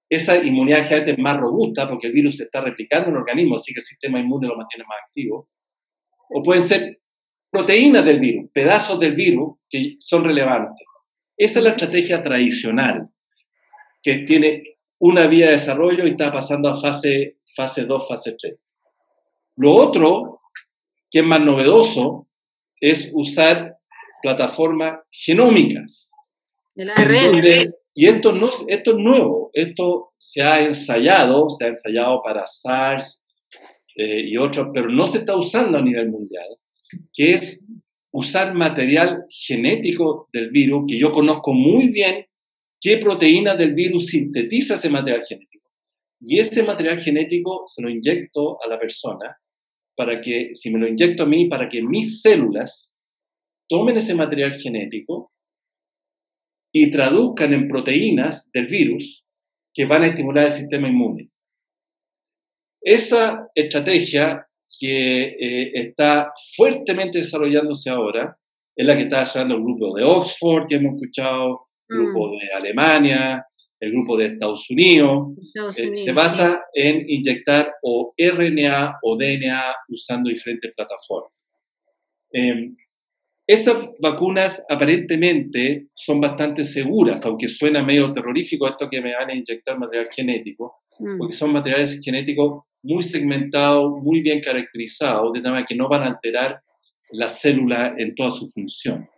[0.09, 3.55] Esa inmunidad generalmente es más robusta porque el virus se está replicando en el organismo,
[3.55, 5.49] así que el sistema inmune lo mantiene más activo.
[6.29, 6.99] O pueden ser
[7.49, 10.85] proteínas del virus, pedazos del virus que son relevantes.
[11.35, 13.09] Esa es la estrategia tradicional,
[14.01, 18.55] que tiene una vía de desarrollo y está pasando a fase, fase 2, fase 3.
[19.57, 20.41] Lo otro,
[21.09, 22.27] que es más novedoso,
[22.79, 23.75] es usar
[24.21, 26.11] plataformas genómicas.
[27.95, 33.23] y esto, no, esto es nuevo, esto se ha ensayado, se ha ensayado para SARS
[33.95, 36.47] eh, y otros, pero no se está usando a nivel mundial,
[37.11, 37.63] que es
[38.11, 42.27] usar material genético del virus, que yo conozco muy bien
[42.79, 45.71] qué proteína del virus sintetiza ese material genético.
[46.21, 49.35] Y ese material genético se lo inyecto a la persona
[49.97, 52.95] para que, si me lo inyecto a mí, para que mis células
[53.67, 55.33] tomen ese material genético
[56.71, 59.25] y traduzcan en proteínas del virus
[59.73, 61.31] que van a estimular el sistema inmune.
[62.81, 64.47] Esa estrategia
[64.79, 68.37] que eh, está fuertemente desarrollándose ahora
[68.75, 72.31] es la que está desarrollando el grupo de Oxford, que hemos escuchado, el grupo mm.
[72.31, 73.45] de Alemania,
[73.79, 75.35] el grupo de Estados Unidos.
[75.55, 81.31] Eh, se basa en inyectar o RNA o DNA usando diferentes plataformas.
[82.33, 82.71] Eh,
[83.47, 89.35] estas vacunas aparentemente son bastante seguras, aunque suena medio terrorífico esto que me van a
[89.35, 91.17] inyectar material genético, mm.
[91.17, 96.07] porque son materiales genéticos muy segmentados, muy bien caracterizados, de manera que no van a
[96.07, 96.61] alterar
[97.11, 99.09] la célula en toda su función.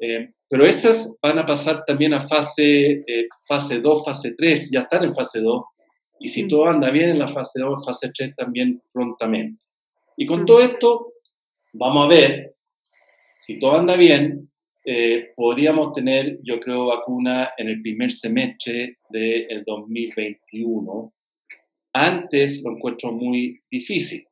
[0.00, 4.80] Eh, pero estas van a pasar también a fase, eh, fase 2, fase 3, ya
[4.80, 5.64] están en fase 2,
[6.20, 6.48] y si mm.
[6.48, 9.62] todo anda bien en la fase 2, fase 3 también prontamente.
[10.16, 10.46] Y con mm.
[10.46, 11.12] todo esto,
[11.74, 12.54] vamos a ver
[13.38, 14.50] si todo anda bien,
[14.84, 21.12] eh, podríamos tener, yo creo, vacuna en el primer semestre del 2021.
[21.92, 24.26] Antes lo encuentro muy difícil.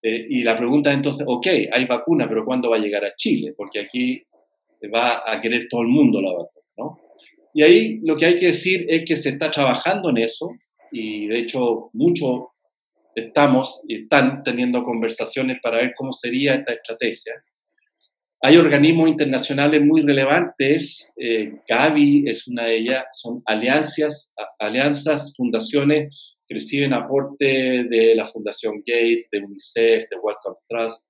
[0.00, 3.14] Eh, y la pregunta es entonces, ok, hay vacuna, pero ¿cuándo va a llegar a
[3.16, 3.52] Chile?
[3.56, 4.22] Porque aquí
[4.86, 6.98] va a querer todo el mundo la vacuna, ¿no?
[7.54, 10.50] Y ahí lo que hay que decir es que se está trabajando en eso
[10.92, 12.42] y de hecho muchos
[13.14, 17.34] estamos y están teniendo conversaciones para ver cómo sería esta estrategia.
[18.40, 26.36] Hay organismos internacionales muy relevantes, eh, Gavi es una de ellas, son alianzas, alianzas, fundaciones
[26.46, 31.07] que reciben aporte de la Fundación Gates, de UNICEF, de Wellcome Trust,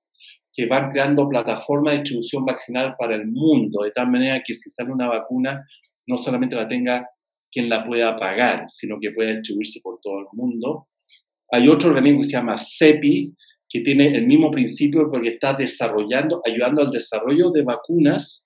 [0.59, 4.69] que van creando plataformas de distribución vaccinal para el mundo, de tal manera que si
[4.69, 5.65] sale una vacuna,
[6.05, 7.07] no solamente la tenga
[7.49, 10.89] quien la pueda pagar, sino que pueda distribuirse por todo el mundo.
[11.49, 13.33] Hay otro organismo que se llama CEPI,
[13.69, 18.45] que tiene el mismo principio porque está desarrollando, ayudando al desarrollo de vacunas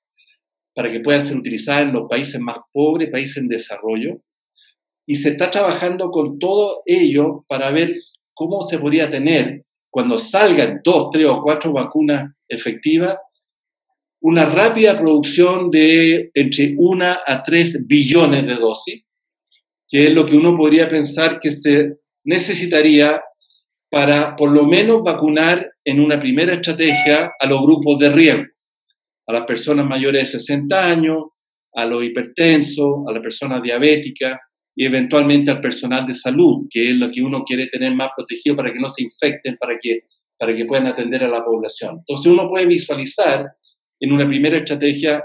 [0.76, 4.22] para que puedan ser utilizadas en los países más pobres, países en desarrollo.
[5.08, 7.96] Y se está trabajando con todo ello para ver
[8.36, 9.64] cómo se podría tener,
[9.94, 13.16] cuando salgan dos, tres o cuatro vacunas efectivas,
[14.24, 19.04] una rápida producción de entre una a tres billones de dosis,
[19.88, 23.22] que es lo que uno podría pensar que se necesitaría
[23.88, 28.46] para por lo menos vacunar en una primera estrategia a los grupos de riesgo,
[29.28, 31.18] a las personas mayores de 60 años,
[31.72, 34.40] a los hipertensos, a las personas diabéticas
[34.76, 38.56] y eventualmente al personal de salud, que es lo que uno quiere tener más protegido
[38.56, 40.02] para que no se infecten, para que,
[40.38, 42.00] para que puedan atender a la población.
[42.00, 43.46] Entonces uno puede visualizar
[44.00, 45.24] en una primera estrategia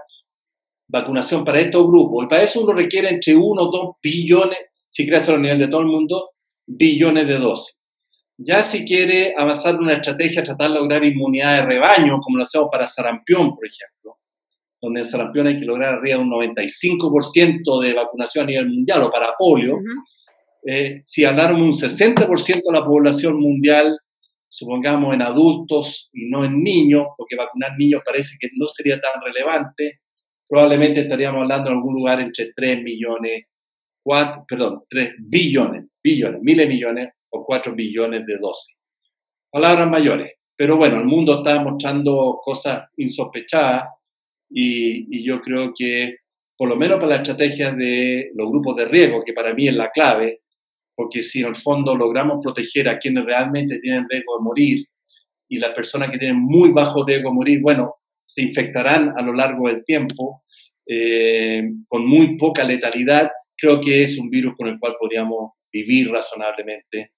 [0.88, 2.24] vacunación para estos grupos.
[2.24, 5.68] Y para eso uno requiere entre 1 o 2 billones, si crece a nivel de
[5.68, 6.30] todo el mundo,
[6.66, 7.78] billones de dosis.
[8.38, 12.68] Ya si quiere avanzar una estrategia, tratar de lograr inmunidad de rebaño, como lo hacemos
[12.70, 14.17] para sarampión, por ejemplo,
[14.80, 19.02] donde en sarampión hay que lograr arriba de un 95% de vacunación a nivel mundial,
[19.02, 19.78] o para polio,
[20.66, 23.98] eh, si habláramos un 60% de la población mundial,
[24.48, 29.20] supongamos en adultos y no en niños, porque vacunar niños parece que no sería tan
[29.22, 30.00] relevante,
[30.48, 33.46] probablemente estaríamos hablando en algún lugar entre 3 millones,
[34.02, 38.76] 4, perdón, 3 billones, billones, miles de millones o 4 billones de dosis.
[39.50, 40.32] Palabras mayores.
[40.56, 43.84] Pero bueno, el mundo está mostrando cosas insospechadas
[44.50, 46.16] y, yo creo que
[46.56, 49.74] por lo menos para la estrategia de los grupos de riesgo, que para mí es
[49.74, 50.40] la clave,
[50.94, 54.86] porque si en el fondo logramos proteger a quienes realmente tienen riesgo de morir
[55.48, 57.94] y las personas que tienen muy bajo riesgo de morir, bueno,
[58.26, 60.42] se infectarán a lo largo del tiempo
[60.84, 66.10] eh, con muy poca letalidad, creo que es un virus con el cual podríamos vivir
[66.10, 67.12] razonablemente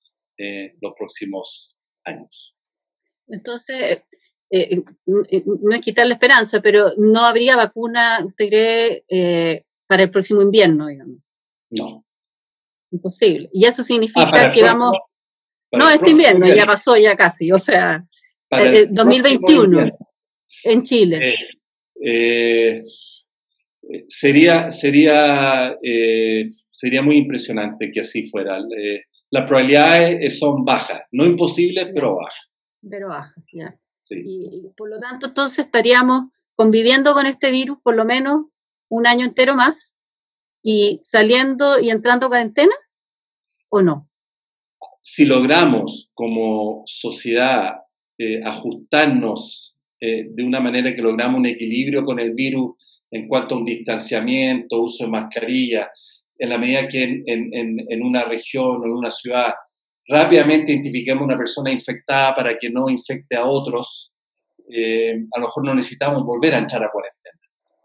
[0.80, 2.54] los próximos años.
[3.28, 4.06] Entonces,
[4.52, 4.82] eh,
[5.30, 10.10] eh, no es quitar la esperanza, pero no habría vacuna, usted cree, eh, para el
[10.10, 11.18] próximo invierno, digamos.
[11.70, 12.04] No.
[12.90, 13.48] Imposible.
[13.52, 14.92] Y eso significa ah, que vamos...
[15.72, 18.04] No, este invierno ya pasó ya casi, o sea,
[18.90, 19.88] 2021
[20.64, 21.34] en Chile.
[24.08, 25.78] sería, sería,
[26.72, 28.58] sería muy impresionante que así fuera
[29.30, 32.50] las probabilidades son bajas, no imposibles, pero bajas.
[32.82, 33.78] Pero bajas, ya.
[34.10, 38.46] Y, por lo tanto, entonces estaríamos conviviendo con este virus por lo menos
[38.88, 40.02] un año entero más
[40.62, 43.04] y saliendo y entrando cuarentenas
[43.68, 44.08] o no?
[45.02, 47.76] Si logramos como sociedad
[48.18, 52.74] eh, ajustarnos eh, de una manera que logramos un equilibrio con el virus
[53.10, 55.90] en cuanto a un distanciamiento, uso de mascarilla,
[56.38, 59.54] en la medida que en, en, en una región o en una ciudad
[60.10, 64.12] rápidamente identifiquemos una persona infectada para que no infecte a otros,
[64.68, 67.38] eh, a lo mejor no necesitamos volver a entrar a cuarentena.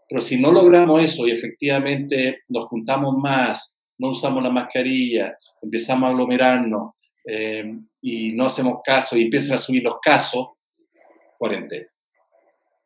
[0.08, 6.08] Pero si no logramos eso y efectivamente nos juntamos más, no usamos la mascarilla, empezamos
[6.08, 7.72] a aglomerarnos eh,
[8.02, 10.48] y no hacemos caso y empiezan a subir los casos,
[11.38, 11.86] cuarentena.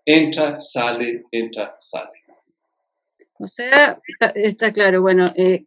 [0.04, 2.10] Entra, sale, entra, sale.
[3.38, 3.96] O sea,
[4.34, 5.64] está, claro, bueno, eh,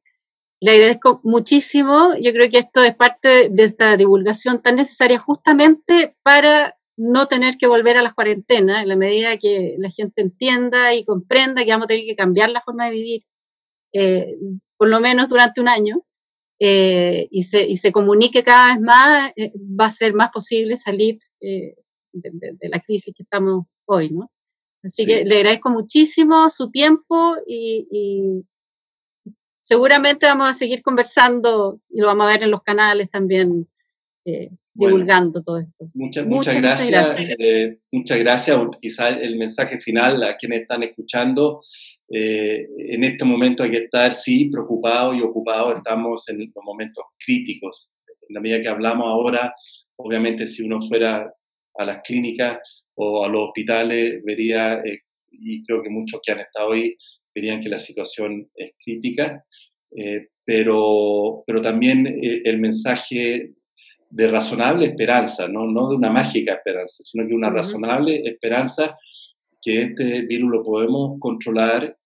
[0.63, 2.15] le agradezco muchísimo.
[2.21, 7.57] Yo creo que esto es parte de esta divulgación tan necesaria justamente para no tener
[7.57, 11.71] que volver a las cuarentenas en la medida que la gente entienda y comprenda que
[11.71, 13.21] vamos a tener que cambiar la forma de vivir,
[13.91, 14.37] eh,
[14.77, 15.97] por lo menos durante un año,
[16.59, 19.33] eh, y, se, y se comunique cada vez más,
[19.79, 21.75] va a ser más posible salir de,
[22.61, 24.31] la crisis que estamos hoy, ¿no?
[24.81, 28.45] Así que le agradezco muchísimo su tiempo y,
[29.63, 33.67] seguramente vamos a seguir conversando y lo vamos a ver en los canales también,
[34.25, 35.89] eh, divulgando todo esto.
[35.93, 36.89] Muchas, muchas, gracias.
[37.91, 38.57] Muchas gracias.
[38.57, 41.61] Eh, quizá el mensaje final a quienes están escuchando.
[42.09, 45.77] Eh, en este momento hay que estar, sí, preocupados y ocupados.
[45.77, 47.93] Estamos en los momentos críticos.
[48.27, 49.53] En la medida que hablamos ahora,
[49.95, 51.33] obviamente si uno fuera
[51.75, 52.59] a las clínicas
[52.95, 56.95] o a los hospitales, vería, eh, y creo que muchos que han estado ahí
[57.33, 59.43] verían que la situación es crítica,
[59.95, 63.53] eh, pero, pero también eh, el mensaje
[64.09, 65.65] de razonable esperanza, ¿no?
[65.65, 68.95] no de una mágica esperanza, sino de una razonable esperanza
[69.61, 71.97] que este virus lo podemos controlar.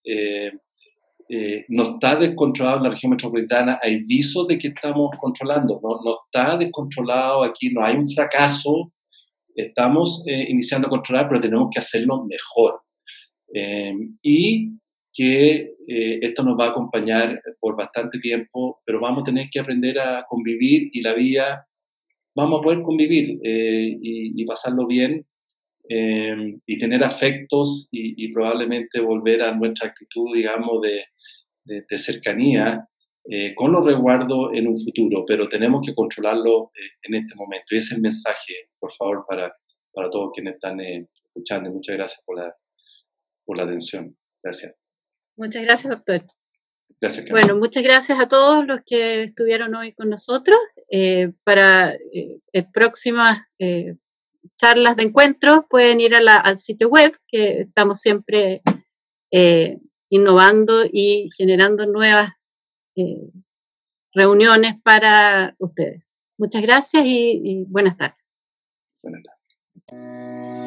[1.69, 6.19] no está descontrolado en la región metropolitana, hay visos de que estamos controlando, no, no
[6.25, 8.93] está descontrolado aquí, no hay un fracaso
[9.57, 12.81] estamos eh, iniciando a controlar, pero tenemos que hacerlo mejor.
[13.53, 14.71] Eh, y
[15.17, 19.59] que eh, esto nos va a acompañar por bastante tiempo, pero vamos a tener que
[19.59, 21.67] aprender a convivir y la vida,
[22.35, 25.25] vamos a poder convivir y, pasarlo bien
[25.89, 31.03] y tener afectos y, probablemente volver a nuestra actitud, digamos, de,
[31.65, 32.87] de cercanía
[33.29, 37.65] eh, con los resguardos en un futuro, pero tenemos que controlarlo eh, en este momento.
[37.71, 39.53] Y ese es el mensaje, por favor, para,
[39.91, 41.69] para todos quienes están eh, escuchando.
[41.69, 42.55] Muchas gracias por la,
[43.43, 44.15] por la atención.
[44.41, 44.86] Gracias.
[45.37, 46.23] Muchas gracias, doctor.
[46.99, 50.57] Gracias, bueno, muchas gracias a todos los que estuvieron hoy con nosotros.
[51.43, 51.95] para
[52.73, 53.39] próximas
[54.55, 58.61] charlas de encuentro pueden ir al sitio web, que estamos siempre
[60.09, 62.31] innovando y generando nuevas
[62.95, 63.31] eh,
[64.13, 66.23] reuniones para ustedes.
[66.37, 68.23] Muchas gracias y, y buenas tardes.
[69.01, 70.66] Buenas tardes.